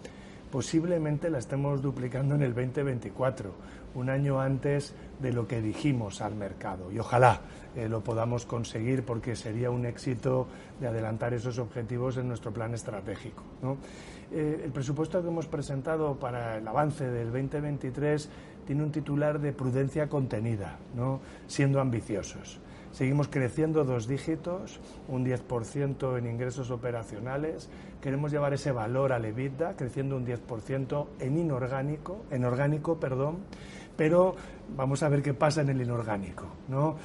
Posiblemente 0.51 1.31
la 1.31 1.39
estemos 1.39 1.81
duplicando 1.81 2.35
en 2.35 2.43
el 2.43 2.55
2024 2.55 3.53
un 3.95 4.11
año 4.11 4.41
antes 4.41 4.95
de 5.21 5.33
lo 5.33 5.47
que 5.47 5.61
dijimos 5.61 6.21
al 6.21 6.35
mercado. 6.35 6.91
Y 6.93 6.99
ojalá 6.99 7.41
eh, 7.77 7.89
lo 7.89 8.03
podamos 8.03 8.47
conseguir 8.47 9.05
porque 9.05 9.37
sería 9.37 9.71
un 9.71 9.87
éxito 9.87 10.47
de 10.81 10.89
adelantar 10.89 11.35
esos 11.35 11.59
objetivos 11.59 12.17
en 12.17 12.29
nuestro 12.29 12.53
plan 12.53 12.75
estratégico. 12.75 13.43
Eh, 14.33 14.63
el 14.65 14.73
presupuesto 14.73 15.23
que 15.23 15.29
hemos 15.29 15.47
presentado 15.47 16.19
para 16.19 16.59
el 16.59 16.67
avance 16.67 17.09
del 17.09 17.33
2023 17.33 18.29
tiene 18.67 18.83
un 18.83 18.93
titular 18.93 19.41
de 19.41 19.53
prudencia 19.53 20.09
contenida, 20.09 20.79
siendo 21.47 21.81
ambiciosos. 21.81 22.61
Seguimos 22.93 23.29
creciendo 23.29 23.85
dos 23.85 24.09
dígitos, 24.09 24.81
un 25.09 25.25
10% 25.25 26.19
en 26.19 26.27
ingresos 26.27 26.73
operacionales. 26.73 27.69
Queremos 28.03 28.33
llevar 28.33 28.53
ese 28.53 28.73
valor 28.73 29.13
al 29.13 29.25
EBITDA, 29.25 29.77
creciendo 29.77 30.17
un 30.17 30.27
10% 30.27 31.07
en 31.21 31.39
inorgánico, 31.39 32.25
en 32.31 32.45
orgánico, 32.45 32.99
perdón 32.99 33.39
pero 34.01 34.35
vamos 34.79 35.03
a 35.03 35.11
ver 35.11 35.21
qué 35.21 35.35
pasa 35.35 35.61
en 35.61 35.69
el 35.69 35.83
inorgánico, 35.83 36.47
¿no? 36.69 36.97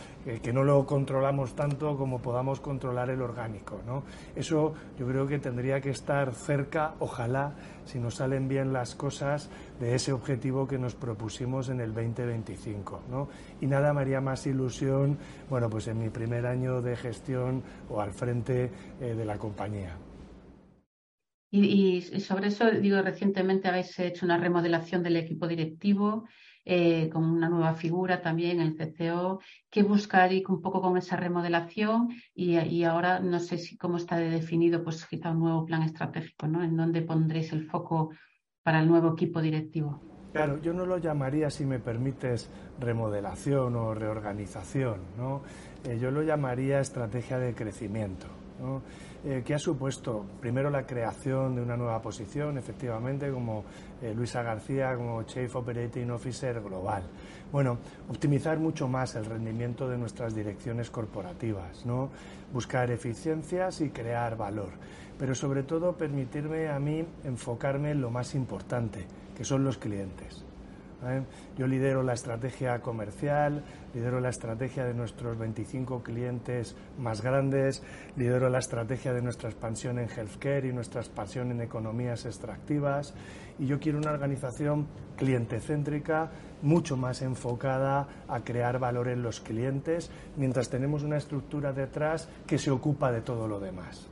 que 0.42 0.54
no 0.54 0.64
lo 0.64 0.86
controlamos 0.86 1.54
tanto 1.54 1.98
como 1.98 2.22
podamos 2.22 2.62
controlar 2.62 3.10
el 3.10 3.22
orgánico. 3.22 3.82
Eso 4.34 4.74
yo 4.98 5.06
creo 5.06 5.28
que 5.28 5.38
tendría 5.40 5.82
que 5.82 5.90
estar 5.90 6.34
cerca, 6.34 6.94
ojalá, 7.00 7.52
si 7.84 8.00
nos 8.00 8.16
salen 8.16 8.48
bien 8.48 8.72
las 8.72 8.96
cosas, 8.96 9.50
de 9.78 9.94
ese 9.94 10.14
objetivo 10.14 10.70
que 10.70 10.78
nos 10.78 10.96
propusimos 10.96 11.68
en 11.68 11.82
el 11.82 11.94
2025. 11.94 13.02
¿no? 13.12 13.28
Y 13.60 13.68
nada 13.68 13.92
me 13.92 14.00
haría 14.00 14.22
más 14.22 14.48
ilusión, 14.48 15.18
bueno, 15.50 15.70
pues 15.70 15.90
en 15.90 16.00
mi 16.00 16.10
primer 16.10 16.46
año 16.46 16.82
de 16.82 16.96
gestión 16.96 17.62
o 17.90 18.00
al 18.00 18.14
frente 18.14 18.72
eh, 19.02 19.16
de 19.16 19.26
la 19.26 19.38
compañía. 19.38 19.98
Y, 21.52 21.98
y, 21.98 22.20
sobre 22.22 22.48
eso, 22.48 22.72
digo, 22.72 23.02
recientemente 23.02 23.68
habéis 23.68 24.00
hecho 24.00 24.26
una 24.26 24.38
remodelación 24.38 25.04
del 25.04 25.18
equipo 25.18 25.46
directivo 25.46 26.26
eh, 26.66 27.10
con 27.10 27.24
una 27.24 27.48
nueva 27.48 27.76
figura 27.76 28.22
también, 28.22 28.60
el 28.60 28.76
CCO. 28.76 29.40
¿Qué 29.70 29.84
buscar 29.84 30.34
y 30.34 30.44
un 30.48 30.62
poco 30.62 30.82
con 30.82 30.98
esa 30.98 31.16
remodelación? 31.16 32.10
Y, 32.34 32.84
ahora 32.84 33.20
no 33.20 33.40
sé 33.40 33.58
si 33.60 33.78
cómo 33.78 33.98
está 33.98 34.18
definido, 34.18 34.84
pues 34.84 35.06
quizá 35.06 35.32
un 35.32 35.40
nuevo 35.40 35.66
plan 35.66 35.84
estratégico, 35.84 36.48
¿no? 36.48 36.64
¿En 36.64 36.76
dónde 36.76 37.04
pondréis 37.04 37.54
el 37.54 37.68
foco 37.68 38.10
para 38.64 38.80
el 38.80 38.88
nuevo 38.88 39.14
equipo 39.14 39.42
directivo? 39.42 40.02
Claro, 40.34 40.60
yo 40.62 40.74
no 40.74 40.86
lo 40.86 40.98
llamaría, 40.98 41.50
si 41.50 41.66
me 41.66 41.80
permites, 41.80 42.50
remodelación 42.80 43.76
o 43.76 43.94
reorganización, 43.94 45.00
¿no? 45.18 45.44
Eh, 45.86 45.98
yo 46.02 46.12
lo 46.12 46.24
llamaría 46.24 46.82
estrategia 46.82 47.40
de 47.40 47.54
crecimiento. 47.54 48.28
¿No? 48.60 48.82
Eh, 49.26 49.42
que 49.44 49.56
ha 49.56 49.60
supuesto 49.60 50.24
primero 50.40 50.70
la 50.70 50.86
creación 50.86 51.56
de 51.56 51.62
una 51.62 51.76
nueva 51.76 52.02
posición, 52.02 52.58
efectivamente, 52.58 53.32
como 53.32 53.64
eh, 54.02 54.14
Luisa 54.14 54.44
García, 54.44 54.96
como 54.96 55.24
Chief 55.24 55.54
Operating 55.56 56.12
Officer 56.12 56.62
Global. 56.62 57.04
Bueno, 57.52 57.80
optimizar 58.10 58.60
mucho 58.60 58.88
más 58.88 59.16
el 59.16 59.26
rendimiento 59.26 59.90
de 59.90 59.98
nuestras 59.98 60.36
direcciones 60.36 60.92
corporativas, 60.92 61.86
¿no? 61.86 62.10
buscar 62.54 62.92
eficiencias 62.92 63.82
y 63.82 63.90
crear 63.90 64.38
valor, 64.38 64.70
pero 65.18 65.34
sobre 65.34 65.64
todo 65.64 65.94
permitirme 65.94 66.68
a 66.70 66.80
mí 66.80 67.04
enfocarme 67.24 67.92
en 67.92 68.02
lo 68.02 68.12
más 68.12 68.36
importante, 68.36 69.06
que 69.36 69.44
son 69.44 69.64
los 69.64 69.78
clientes. 69.78 70.45
¿Eh? 71.14 71.24
Yo 71.58 71.68
lidero 71.68 72.04
la 72.04 72.14
estrategia 72.14 72.82
comercial, 72.82 73.64
lidero 73.94 74.20
la 74.20 74.30
estrategia 74.30 74.86
de 74.86 74.94
nuestros 74.94 75.38
25 75.38 76.04
clientes 76.04 76.76
más 76.98 77.22
grandes, 77.22 77.84
lidero 78.16 78.50
la 78.50 78.60
estrategia 78.60 79.14
de 79.14 79.22
nuestra 79.22 79.50
expansión 79.50 80.00
en 80.00 80.10
healthcare 80.10 80.68
y 80.68 80.74
nuestra 80.74 81.02
expansión 81.02 81.52
en 81.52 81.62
economías 81.62 82.26
extractivas. 82.26 83.14
Y 83.60 83.68
yo 83.68 83.80
quiero 83.80 83.98
una 83.98 84.12
organización 84.12 84.88
clientecéntrica 85.16 86.30
mucho 86.62 86.98
más 86.98 87.22
enfocada 87.22 88.08
a 88.28 88.40
crear 88.42 88.80
valor 88.80 89.08
en 89.08 89.22
los 89.22 89.40
clientes, 89.40 90.10
mientras 90.36 90.70
tenemos 90.70 91.04
una 91.04 91.18
estructura 91.18 91.74
detrás 91.74 92.28
que 92.48 92.58
se 92.58 92.72
ocupa 92.72 93.12
de 93.12 93.22
todo 93.22 93.48
lo 93.48 93.60
demás. 93.60 94.10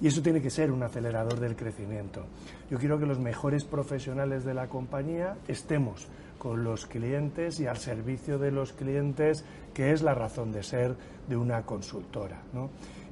Y 0.00 0.08
eso 0.08 0.22
tiene 0.22 0.42
que 0.42 0.50
ser 0.50 0.70
un 0.70 0.82
acelerador 0.82 1.38
del 1.38 1.56
crecimiento. 1.56 2.26
Yo 2.70 2.78
quiero 2.78 2.98
que 2.98 3.06
los 3.06 3.18
mejores 3.18 3.64
profesionales 3.64 4.44
de 4.44 4.54
la 4.54 4.68
compañía 4.68 5.36
estemos 5.48 6.08
con 6.38 6.64
los 6.64 6.86
clientes 6.86 7.60
y 7.60 7.66
al 7.66 7.78
servicio 7.78 8.38
de 8.38 8.50
los 8.50 8.72
clientes, 8.72 9.44
que 9.72 9.92
es 9.92 10.02
la 10.02 10.14
razón 10.14 10.52
de 10.52 10.62
ser 10.62 10.96
de 11.28 11.36
una 11.36 11.62
consultora. 11.62 12.42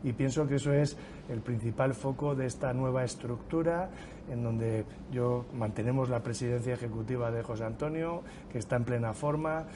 Y 0.02 0.12
pienso 0.12 0.46
que 0.46 0.56
eso 0.56 0.72
es 0.72 0.96
el 1.30 1.40
principal 1.40 1.94
foco 1.94 2.34
de 2.34 2.46
esta 2.46 2.72
nueva 2.74 3.04
estructura, 3.04 3.88
en 4.30 4.42
donde 4.42 4.84
yo 5.10 5.46
mantenemos 5.54 6.10
la 6.10 6.22
presidencia 6.22 6.74
ejecutiva 6.74 7.30
de 7.30 7.42
José 7.42 7.64
Antonio, 7.64 8.22
que 8.52 8.58
está 8.58 8.76
en 8.76 8.84
plena 8.84 9.14
forma, 9.14 9.66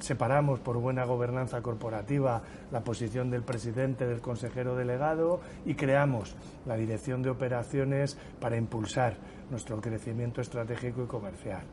separamos 0.00 0.60
por 0.60 0.78
buena 0.78 1.04
gobernanza 1.04 1.62
corporativa 1.62 2.42
la 2.70 2.82
posición 2.82 3.30
del 3.30 3.42
presidente, 3.42 4.06
del 4.06 4.20
consejero 4.20 4.76
delegado 4.76 5.40
y 5.64 5.74
creamos 5.74 6.36
la 6.66 6.76
dirección 6.76 7.22
de 7.22 7.30
operaciones 7.30 8.16
para 8.40 8.56
impulsar 8.56 9.16
nuestro 9.50 9.80
crecimiento 9.80 10.40
estratégico 10.40 11.04
y 11.04 11.06
comercial. 11.06 11.64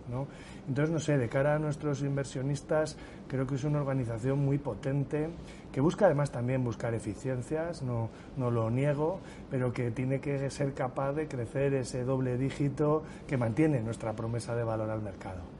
Entonces, 0.68 0.94
no 0.94 1.00
sé, 1.00 1.18
de 1.18 1.30
cara 1.30 1.56
a 1.56 1.60
nuestros 1.60 2.02
inversionistas, 2.02 2.98
creo 3.28 3.48
que 3.48 3.56
es 3.56 3.64
una 3.64 3.80
organización 3.80 4.44
muy 4.44 4.58
potente 4.58 5.30
que 5.72 5.82
busca 5.82 6.06
además 6.06 6.32
también 6.32 6.64
buscar 6.64 6.94
eficiencias, 6.94 7.82
no, 7.82 8.10
no 8.36 8.52
lo 8.52 8.70
niego, 8.70 9.22
pero 9.50 9.72
que 9.72 9.92
tiene 9.92 10.20
que 10.20 10.50
ser 10.50 10.74
capaz 10.74 11.14
de 11.14 11.28
crecer 11.28 11.74
ese 11.74 12.04
doble 12.04 12.38
dígito 12.38 13.04
que 13.28 13.38
mantiene 13.38 13.82
nuestra 13.82 14.14
promesa 14.14 14.54
de 14.54 14.64
valor 14.64 14.90
al 14.90 15.02
mercado 15.02 15.51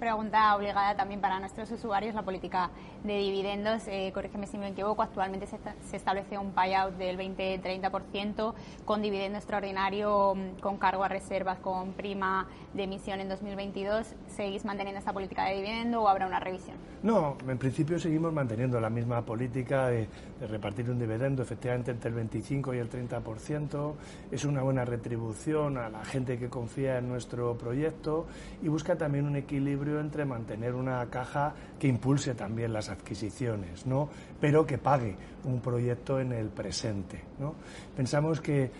pregunta 0.00 0.56
obligada 0.56 0.96
también 0.96 1.20
para 1.20 1.38
nuestros 1.38 1.70
usuarios, 1.70 2.14
la 2.14 2.22
política 2.22 2.70
de 3.04 3.18
dividendos. 3.18 3.82
Eh, 3.86 4.10
corrígeme 4.12 4.46
si 4.46 4.58
me 4.58 4.68
equivoco, 4.68 5.02
actualmente 5.02 5.46
se, 5.46 5.96
establece 5.96 6.38
un 6.38 6.52
payout 6.52 6.94
del 6.96 7.18
20-30% 7.18 8.54
con 8.84 9.02
dividendo 9.02 9.38
extraordinario, 9.38 10.34
mm, 10.34 10.60
con 10.60 10.76
cargo 10.76 11.04
a 11.04 11.08
reservas, 11.08 11.58
con 11.58 11.92
prima 11.92 12.46
de 12.74 12.84
emisión 12.84 13.20
en 13.20 13.28
2022. 13.28 14.14
¿Seguís 14.28 14.64
manteniendo 14.64 14.98
esta 14.98 15.12
política 15.12 15.46
de 15.46 15.56
dividendo 15.56 16.02
o 16.02 16.08
habrá 16.08 16.26
una 16.26 16.40
revisión? 16.40 16.76
No, 17.02 17.36
en 17.48 17.56
principio 17.56 17.98
seguimos 17.98 18.32
manteniendo 18.32 18.78
la 18.78 18.90
misma 18.90 19.22
política 19.22 19.88
de, 19.88 20.06
de 20.38 20.46
repartir 20.46 20.90
un 20.90 20.98
dividendo 20.98 21.42
efectivamente 21.42 21.90
entre 21.90 22.10
el 22.10 22.14
25 22.14 22.74
y 22.74 22.78
el 22.78 22.90
30%. 22.90 23.94
Es 24.30 24.44
una 24.44 24.62
buena 24.62 24.84
retribución 24.84 25.78
a 25.78 25.88
la 25.88 26.04
gente 26.04 26.38
que 26.38 26.50
confía 26.50 26.98
en 26.98 27.08
nuestro 27.08 27.56
proyecto 27.56 28.26
y 28.62 28.68
busca 28.68 28.96
también 28.96 29.26
un 29.26 29.36
equilibrio 29.36 30.00
entre 30.00 30.26
mantener 30.26 30.74
una 30.74 31.06
caja 31.06 31.54
que 31.78 31.88
impulse 31.88 32.34
también 32.34 32.72
las 32.72 32.89
adquisiciones, 32.90 33.86
¿no? 33.86 34.08
pero 34.40 34.66
que 34.66 34.78
pague 34.78 35.16
un 35.44 35.60
proyecto 35.60 36.20
en 36.20 36.32
el 36.32 36.48
presente. 36.48 37.22
¿no? 37.38 37.54
Pensamos 37.96 38.40
que 38.40 38.64
eh, 38.64 38.70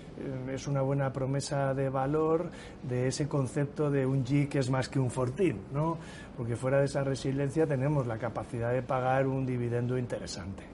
es 0.52 0.66
una 0.66 0.82
buena 0.82 1.12
promesa 1.12 1.74
de 1.74 1.88
valor 1.88 2.50
de 2.82 3.08
ese 3.08 3.28
concepto 3.28 3.90
de 3.90 4.06
un 4.06 4.24
G 4.24 4.48
que 4.48 4.58
es 4.58 4.70
más 4.70 4.88
que 4.88 4.98
un 4.98 5.10
fortín, 5.10 5.60
¿no? 5.72 5.98
porque 6.36 6.56
fuera 6.56 6.78
de 6.78 6.86
esa 6.86 7.02
resiliencia 7.02 7.66
tenemos 7.66 8.06
la 8.06 8.18
capacidad 8.18 8.72
de 8.72 8.82
pagar 8.82 9.26
un 9.26 9.46
dividendo 9.46 9.96
interesante. 9.96 10.64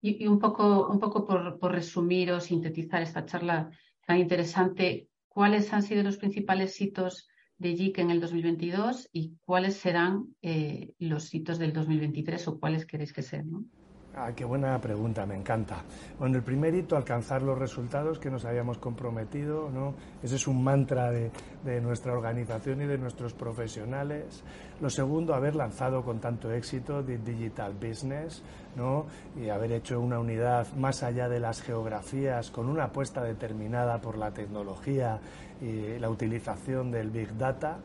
Y, 0.00 0.26
un 0.26 0.38
poco, 0.38 0.88
un 0.88 1.00
poco 1.00 1.24
por, 1.24 1.58
por 1.58 1.72
resumir 1.72 2.30
o 2.32 2.40
sintetizar 2.40 3.00
esta 3.00 3.24
charla 3.24 3.70
tan 4.06 4.18
interesante, 4.18 5.08
¿cuáles 5.28 5.72
han 5.72 5.82
sido 5.82 6.02
los 6.02 6.18
principales 6.18 6.78
hitos 6.78 7.26
de 7.58 7.76
JIC 7.76 7.98
en 7.98 8.10
el 8.10 8.20
2022 8.20 9.08
y 9.12 9.32
cuáles 9.44 9.76
serán 9.76 10.34
eh, 10.42 10.92
los 10.98 11.32
hitos 11.34 11.58
del 11.58 11.72
2023 11.72 12.48
o 12.48 12.58
cuáles 12.58 12.86
queréis 12.86 13.12
que 13.12 13.22
sean. 13.22 13.50
¿no? 13.50 13.64
Ah, 14.16 14.30
qué 14.32 14.44
buena 14.44 14.80
pregunta, 14.80 15.26
me 15.26 15.34
encanta. 15.34 15.82
Bueno, 16.20 16.36
el 16.36 16.44
primer 16.44 16.72
hito, 16.72 16.96
alcanzar 16.96 17.42
los 17.42 17.58
resultados 17.58 18.20
que 18.20 18.30
nos 18.30 18.44
habíamos 18.44 18.78
comprometido, 18.78 19.68
¿no? 19.70 19.94
Ese 20.22 20.36
es 20.36 20.46
un 20.46 20.62
mantra 20.62 21.10
de, 21.10 21.32
de, 21.64 21.80
nuestra 21.80 22.12
organización 22.12 22.82
y 22.82 22.86
de 22.86 22.96
nuestros 22.96 23.32
profesionales. 23.32 24.44
Lo 24.80 24.88
segundo, 24.88 25.34
haber 25.34 25.56
lanzado 25.56 26.04
con 26.04 26.20
tanto 26.20 26.52
éxito 26.52 27.02
The 27.02 27.18
Digital 27.18 27.74
Business, 27.74 28.44
¿no? 28.76 29.06
Y 29.36 29.48
haber 29.48 29.72
hecho 29.72 29.98
una 29.98 30.20
unidad 30.20 30.72
más 30.74 31.02
allá 31.02 31.28
de 31.28 31.40
las 31.40 31.60
geografías, 31.60 32.52
con 32.52 32.68
una 32.68 32.84
apuesta 32.84 33.20
determinada 33.20 34.00
por 34.00 34.16
la 34.16 34.30
tecnología 34.30 35.18
y 35.60 35.98
la 35.98 36.08
utilización 36.08 36.92
del 36.92 37.10
Big 37.10 37.36
Data. 37.36 37.78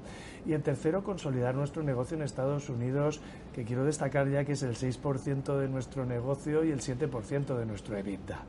Y 0.45 0.53
en 0.53 0.61
tercero, 0.61 1.03
consolidar 1.03 1.55
nuestro 1.55 1.83
negocio 1.83 2.15
en 2.17 2.23
Estados 2.23 2.69
Unidos, 2.69 3.21
quiero 3.65 3.83
destacar 3.83 4.29
ya 4.29 4.45
que 4.45 4.53
es 4.53 4.63
el 4.63 4.75
6% 4.75 5.57
de 5.57 5.67
nuestro 5.67 6.05
negocio 6.05 6.63
y 6.63 6.71
el 6.71 6.81
7% 6.81 7.57
de 7.57 7.65
nuestro 7.65 7.97
EBITDA. 7.97 8.43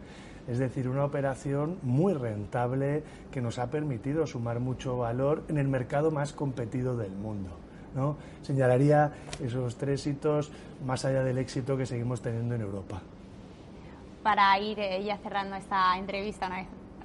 Es 0.48 0.58
decir, 0.58 0.88
una 0.88 1.04
operación 1.04 1.78
muy 1.82 2.12
rentable 2.14 3.02
que 3.30 3.40
nos 3.40 3.58
ha 3.58 3.70
permitido 3.70 4.26
sumar 4.26 4.60
mucho 4.60 4.96
valor 4.96 5.44
en 5.48 5.58
el 5.58 5.68
mercado 5.68 6.10
más 6.10 6.32
competido 6.32 6.96
del 6.96 7.12
mundo. 7.12 7.50
¿no? 7.94 8.16
Señalaría 8.42 9.12
esos 9.42 9.76
tres 9.76 10.06
hitos 10.06 10.50
más 10.84 11.04
allá 11.04 11.22
del 11.22 11.38
éxito 11.38 11.76
que 11.76 11.86
seguimos 11.86 12.22
teniendo 12.22 12.54
en 12.54 12.62
Europa. 12.62 13.00
Para 14.22 14.58
ir 14.58 14.78
eh, 14.78 15.02
ya 15.04 15.18
cerrando 15.18 15.56
esta 15.56 15.96
entrevista, 15.96 16.48
¿no? 16.48 16.56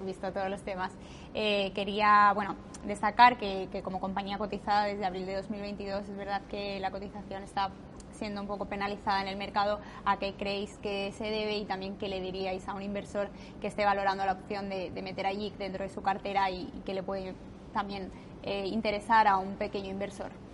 visto 0.04 0.32
todos 0.32 0.50
los 0.50 0.62
temas. 0.62 0.92
Eh, 1.34 1.72
quería 1.74 2.32
bueno, 2.34 2.56
destacar 2.86 3.38
que, 3.38 3.70
como 3.84 4.00
compañía 4.00 4.38
cotizada 4.38 4.86
desde 4.86 5.06
abril 5.06 5.26
de 5.26 5.36
2022 5.36 6.10
es 6.10 6.18
verdad 6.18 6.42
que 6.50 6.80
la 6.80 6.92
cotización 6.92 7.44
está 7.44 7.70
siendo 8.16 8.42
un 8.42 8.48
poco 8.48 8.66
penalizada 8.66 9.22
en 9.22 9.28
el 9.28 9.38
mercado, 9.38 9.80
¿a 10.06 10.18
qué 10.18 10.34
creéis 10.34 10.78
que 10.80 11.12
se 11.12 11.26
debe 11.26 11.58
y 11.58 11.66
también 11.66 11.98
qué 11.98 12.08
le 12.08 12.22
diríais 12.22 12.68
a 12.68 12.74
un 12.74 12.82
inversor 12.82 13.30
que 13.62 13.68
esté 13.68 13.86
valorando 13.86 14.26
la 14.26 14.34
opción 14.34 14.70
de, 14.70 14.92
meter 15.02 15.28
a 15.28 15.32
JIC 15.32 15.58
dentro 15.58 15.84
de 15.84 15.90
su 15.90 16.02
cartera 16.02 16.50
y, 16.50 16.66
que 16.86 16.94
le 16.94 17.04
puede 17.04 17.36
también 17.74 18.12
eh, 18.44 18.66
interesar 18.68 19.28
a 19.28 19.38
un 19.38 19.56
pequeño 19.56 19.90
inversor? 19.90 20.45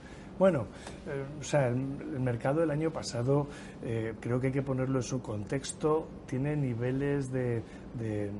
Bueno, 0.41 0.65
eh, 1.05 1.23
o 1.39 1.43
sea, 1.43 1.67
el, 1.67 1.77
mercado 2.19 2.61
del 2.61 2.71
año 2.71 2.89
pasado, 2.89 3.45
eh, 3.83 4.15
creo 4.19 4.41
que 4.41 4.47
hay 4.47 4.53
que 4.53 4.63
ponerlo 4.63 4.97
en 4.97 5.03
su 5.03 5.21
contexto, 5.21 6.07
tiene 6.25 6.55
niveles 6.55 7.31
de, 7.31 7.61
de 7.93 8.31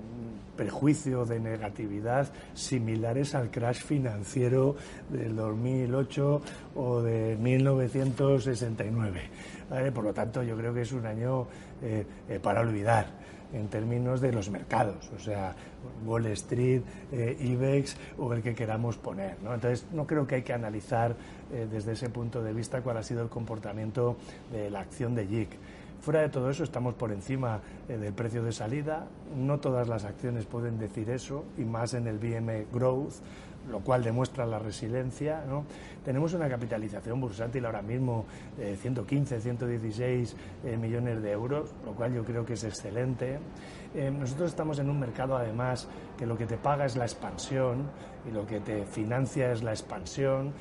prejuicio, 0.58 1.26
de 1.26 1.40
negatividad 1.40 2.34
similares 2.56 3.36
al 3.36 3.52
crash 3.52 3.84
financiero 3.84 4.76
del 5.12 5.36
2008 5.36 6.42
o 6.74 7.04
de 7.04 7.38
1969. 7.40 9.22
Por 9.94 10.04
lo 10.04 10.12
tanto, 10.12 10.42
yo 10.42 10.58
creo 10.58 10.74
que 10.74 10.82
es 10.82 10.92
un 10.94 11.06
año 11.06 11.46
eh, 11.84 12.04
para 12.42 12.62
olvidar 12.62 13.06
en 13.54 13.68
términos 13.68 14.22
de 14.22 14.32
los 14.32 14.50
mercados, 14.50 15.12
o 15.16 15.20
sea, 15.20 15.54
Wall 16.06 16.26
Street, 16.28 16.82
IBEX 17.12 17.98
o 18.18 18.34
el 18.34 18.42
que 18.42 18.56
queramos 18.56 18.98
poner. 18.98 19.36
¿no? 19.44 19.54
Entonces, 19.54 19.86
no 19.92 20.08
creo 20.08 20.26
que 20.26 20.36
hay 20.36 20.42
que 20.42 20.54
analizar 20.54 21.16
eh, 21.52 21.68
desde 21.70 21.94
ese 21.94 22.10
punto 22.10 22.42
de 22.42 22.54
vista 22.54 22.82
cuál 22.82 22.98
ha 22.98 23.04
sido 23.04 23.22
el 23.22 23.30
comportamiento 23.30 24.18
de 24.52 24.70
la 24.70 24.82
acción 24.82 25.16
de 25.16 25.28
JIC. 25.28 25.50
Fuera 26.02 26.22
de 26.22 26.30
todo 26.30 26.50
eso, 26.50 26.64
estamos 26.64 26.96
por 26.96 27.12
encima 27.12 27.62
eh, 27.88 27.96
del 27.96 28.14
precio 28.14 28.42
de 28.44 28.52
salida. 28.52 29.06
No 29.38 29.60
todas 29.60 29.88
las 29.88 30.04
acciones 30.04 30.46
pueden 30.46 30.80
decir 30.80 31.12
eso, 31.12 31.46
y 31.60 31.62
más 31.64 31.94
en 31.94 32.08
el 32.08 32.18
BM 32.18 32.66
Growth, 32.74 33.14
lo 33.69 33.80
cual 33.80 34.04
demuestra 34.04 34.45
la 34.45 34.60
resiliencia. 34.60 35.43
¿no? 35.47 35.65
Tenemos 36.04 36.34
una 36.34 36.50
capitalización 36.50 37.19
bursátil 37.19 37.65
ahora 37.65 37.82
mismo 37.82 38.26
de 38.58 38.76
115, 38.76 39.39
116 39.39 40.36
millones 40.80 41.21
de 41.21 41.32
euros, 41.32 41.74
lo 41.86 41.93
cual 41.93 42.13
yo 42.13 42.24
creo 42.24 42.45
que 42.45 42.54
es 42.54 42.63
excelente. 42.63 43.39
Eh, 43.93 44.10
nosotros 44.10 44.50
estamos 44.50 44.80
en 44.80 44.89
un 44.89 45.00
mercado, 45.00 45.36
además, 45.36 45.88
que 46.17 46.26
lo 46.26 46.38
que 46.38 46.45
te 46.45 46.58
paga 46.58 46.86
es 46.86 46.95
la 46.95 47.04
expansión 47.04 47.89
y 48.28 48.32
lo 48.32 48.45
que 48.45 48.62
te 48.62 48.86
financia 48.86 49.52
es 49.52 49.63
la 49.63 49.71
expansión. 49.71 50.54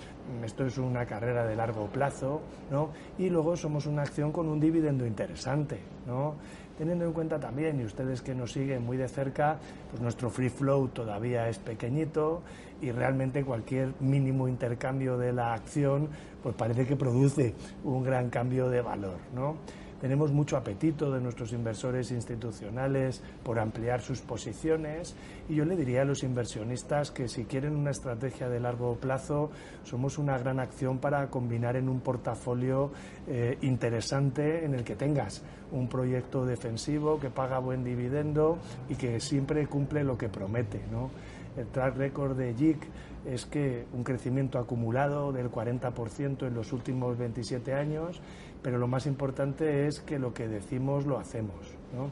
Esto 0.44 0.66
es 0.66 0.78
una 0.78 1.06
carrera 1.06 1.46
de 1.46 1.54
largo 1.54 1.86
plazo, 1.86 2.40
¿no? 2.70 2.90
Y 3.18 3.28
luego 3.28 3.56
somos 3.56 3.86
una 3.86 4.02
acción 4.02 4.32
con 4.32 4.48
un 4.48 4.58
dividendo 4.58 5.06
interesante, 5.06 5.78
¿no? 6.06 6.34
Teniendo 6.80 7.04
en 7.04 7.12
cuenta 7.12 7.38
también, 7.38 7.78
y 7.78 7.84
ustedes 7.84 8.22
que 8.22 8.34
nos 8.34 8.52
siguen 8.52 8.86
muy 8.86 8.96
de 8.96 9.06
cerca, 9.06 9.58
pues 9.90 10.00
nuestro 10.00 10.30
free 10.30 10.48
flow 10.48 10.88
todavía 10.88 11.46
es 11.46 11.58
pequeñito 11.58 12.40
y 12.80 12.90
realmente 12.90 13.44
cualquier 13.44 13.92
mínimo 14.00 14.48
intercambio 14.48 15.18
de 15.18 15.34
la 15.34 15.52
acción, 15.52 16.08
pues 16.42 16.54
parece 16.54 16.86
que 16.86 16.96
produce 16.96 17.54
un 17.84 18.02
gran 18.02 18.30
cambio 18.30 18.70
de 18.70 18.80
valor, 18.80 19.18
¿no? 19.34 19.56
Tenemos 20.00 20.32
mucho 20.32 20.56
apetito 20.56 21.10
de 21.10 21.20
nuestros 21.20 21.52
inversores 21.52 22.10
institucionales 22.10 23.22
por 23.42 23.58
ampliar 23.58 24.00
sus 24.00 24.20
posiciones 24.20 25.14
y 25.48 25.56
yo 25.56 25.64
le 25.64 25.76
diría 25.76 26.02
a 26.02 26.04
los 26.04 26.22
inversionistas 26.22 27.10
que 27.10 27.28
si 27.28 27.44
quieren 27.44 27.76
una 27.76 27.90
estrategia 27.90 28.48
de 28.48 28.60
largo 28.60 28.96
plazo, 28.96 29.50
somos 29.84 30.18
una 30.18 30.38
gran 30.38 30.58
acción 30.60 30.98
para 30.98 31.28
combinar 31.28 31.76
en 31.76 31.88
un 31.88 32.00
portafolio 32.00 32.90
eh, 33.28 33.58
interesante 33.62 34.64
en 34.64 34.74
el 34.74 34.84
que 34.84 34.96
tengas 34.96 35.42
un 35.72 35.88
proyecto 35.88 36.44
defensivo 36.44 37.20
que 37.20 37.30
paga 37.30 37.58
buen 37.58 37.84
dividendo 37.84 38.58
y 38.88 38.94
que 38.94 39.20
siempre 39.20 39.66
cumple 39.66 40.02
lo 40.04 40.16
que 40.16 40.28
promete. 40.28 40.80
¿no? 40.90 41.10
El 41.56 41.66
track 41.66 41.96
record 41.96 42.36
de 42.36 42.54
JIC 42.54 42.78
es 43.26 43.46
que 43.46 43.86
un 43.92 44.02
crecimiento 44.02 44.58
acumulado 44.58 45.32
del 45.32 45.50
40% 45.50 46.46
en 46.46 46.54
los 46.54 46.72
últimos 46.72 47.18
27 47.18 47.74
años, 47.74 48.20
pero 48.62 48.78
lo 48.78 48.86
más 48.86 49.06
importante 49.06 49.86
es 49.86 50.00
que 50.00 50.18
lo 50.18 50.34
que 50.34 50.48
decimos 50.48 51.06
lo 51.06 51.18
hacemos. 51.18 51.54
¿no? 51.94 52.10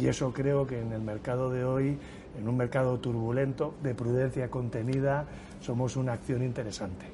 Y 0.00 0.06
eso 0.06 0.32
creo 0.32 0.66
que 0.66 0.80
en 0.80 0.92
el 0.92 1.00
mercado 1.00 1.50
de 1.50 1.64
hoy, 1.64 1.98
en 2.38 2.48
un 2.48 2.56
mercado 2.56 2.98
turbulento, 2.98 3.74
de 3.82 3.94
prudencia 3.94 4.50
contenida, 4.50 5.26
somos 5.60 5.96
una 5.96 6.12
acción 6.12 6.42
interesante. 6.42 7.06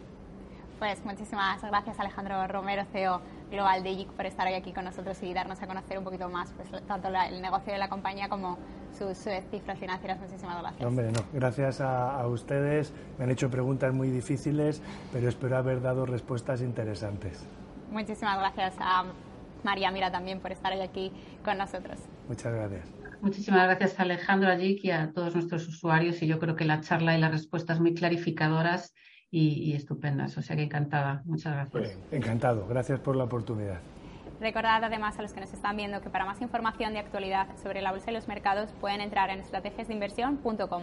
Pues 0.78 1.02
muchísimas 1.04 1.62
gracias 1.62 1.98
Alejandro 1.98 2.46
Romero, 2.46 2.84
CEO 2.92 3.20
global 3.50 3.82
de 3.82 3.94
JIC, 3.94 4.08
por 4.08 4.26
estar 4.26 4.46
hoy 4.46 4.54
aquí 4.54 4.72
con 4.72 4.84
nosotros 4.84 5.22
y 5.22 5.32
darnos 5.32 5.62
a 5.62 5.66
conocer 5.66 5.96
un 5.96 6.04
poquito 6.04 6.28
más 6.28 6.52
pues, 6.52 6.84
tanto 6.86 7.08
la, 7.08 7.28
el 7.28 7.40
negocio 7.40 7.72
de 7.72 7.78
la 7.78 7.88
compañía 7.88 8.28
como 8.28 8.58
sus 8.98 9.16
cifras 9.50 9.78
financieras. 9.78 10.18
Muchísimas 10.20 10.60
gracias. 10.60 10.84
Hombre, 10.86 11.10
no, 11.12 11.20
gracias 11.32 11.80
a, 11.80 12.20
a, 12.20 12.26
ustedes. 12.26 12.92
Me 13.18 13.24
han 13.24 13.30
hecho 13.30 13.50
preguntas 13.50 13.94
muy 13.94 14.10
difíciles, 14.10 14.82
pero 15.12 15.28
espero 15.28 15.56
haber 15.56 15.80
dado 15.80 16.04
respuestas 16.06 16.60
interesantes. 16.60 17.46
Muchísimas 17.94 18.38
gracias 18.38 18.74
a 18.80 19.04
María 19.62 19.90
Mira 19.92 20.10
también 20.10 20.40
por 20.40 20.50
estar 20.50 20.72
hoy 20.72 20.80
aquí 20.80 21.12
con 21.44 21.56
nosotros. 21.56 21.98
Muchas 22.28 22.52
gracias. 22.52 22.92
Muchísimas 23.20 23.64
gracias 23.66 23.98
Alejandro, 24.00 24.50
a 24.50 24.56
JIC 24.56 24.84
y 24.84 24.90
a 24.90 25.12
todos 25.12 25.34
nuestros 25.34 25.66
usuarios. 25.68 26.20
Y 26.20 26.26
yo 26.26 26.40
creo 26.40 26.56
que 26.56 26.64
la 26.64 26.80
charla 26.80 27.16
y 27.16 27.20
las 27.20 27.30
respuestas 27.30 27.80
muy 27.80 27.94
clarificadoras 27.94 28.92
y, 29.30 29.62
y 29.62 29.74
estupendas. 29.74 30.36
O 30.36 30.42
sea 30.42 30.56
que 30.56 30.64
encantada. 30.64 31.22
Muchas 31.24 31.54
gracias. 31.54 31.96
Bien, 32.10 32.22
encantado. 32.22 32.66
Gracias 32.66 32.98
por 33.00 33.14
la 33.14 33.24
oportunidad. 33.24 33.80
Recordad 34.40 34.82
además 34.82 35.16
a 35.18 35.22
los 35.22 35.32
que 35.32 35.40
nos 35.40 35.52
están 35.52 35.76
viendo 35.76 36.00
que 36.00 36.10
para 36.10 36.24
más 36.24 36.42
información 36.42 36.92
de 36.92 36.98
actualidad 36.98 37.46
sobre 37.62 37.80
la 37.80 37.92
bolsa 37.92 38.10
y 38.10 38.14
los 38.14 38.26
mercados 38.26 38.72
pueden 38.80 39.00
entrar 39.00 39.30
en 39.30 39.38
estrategiasdeinversión.com. 39.38 40.82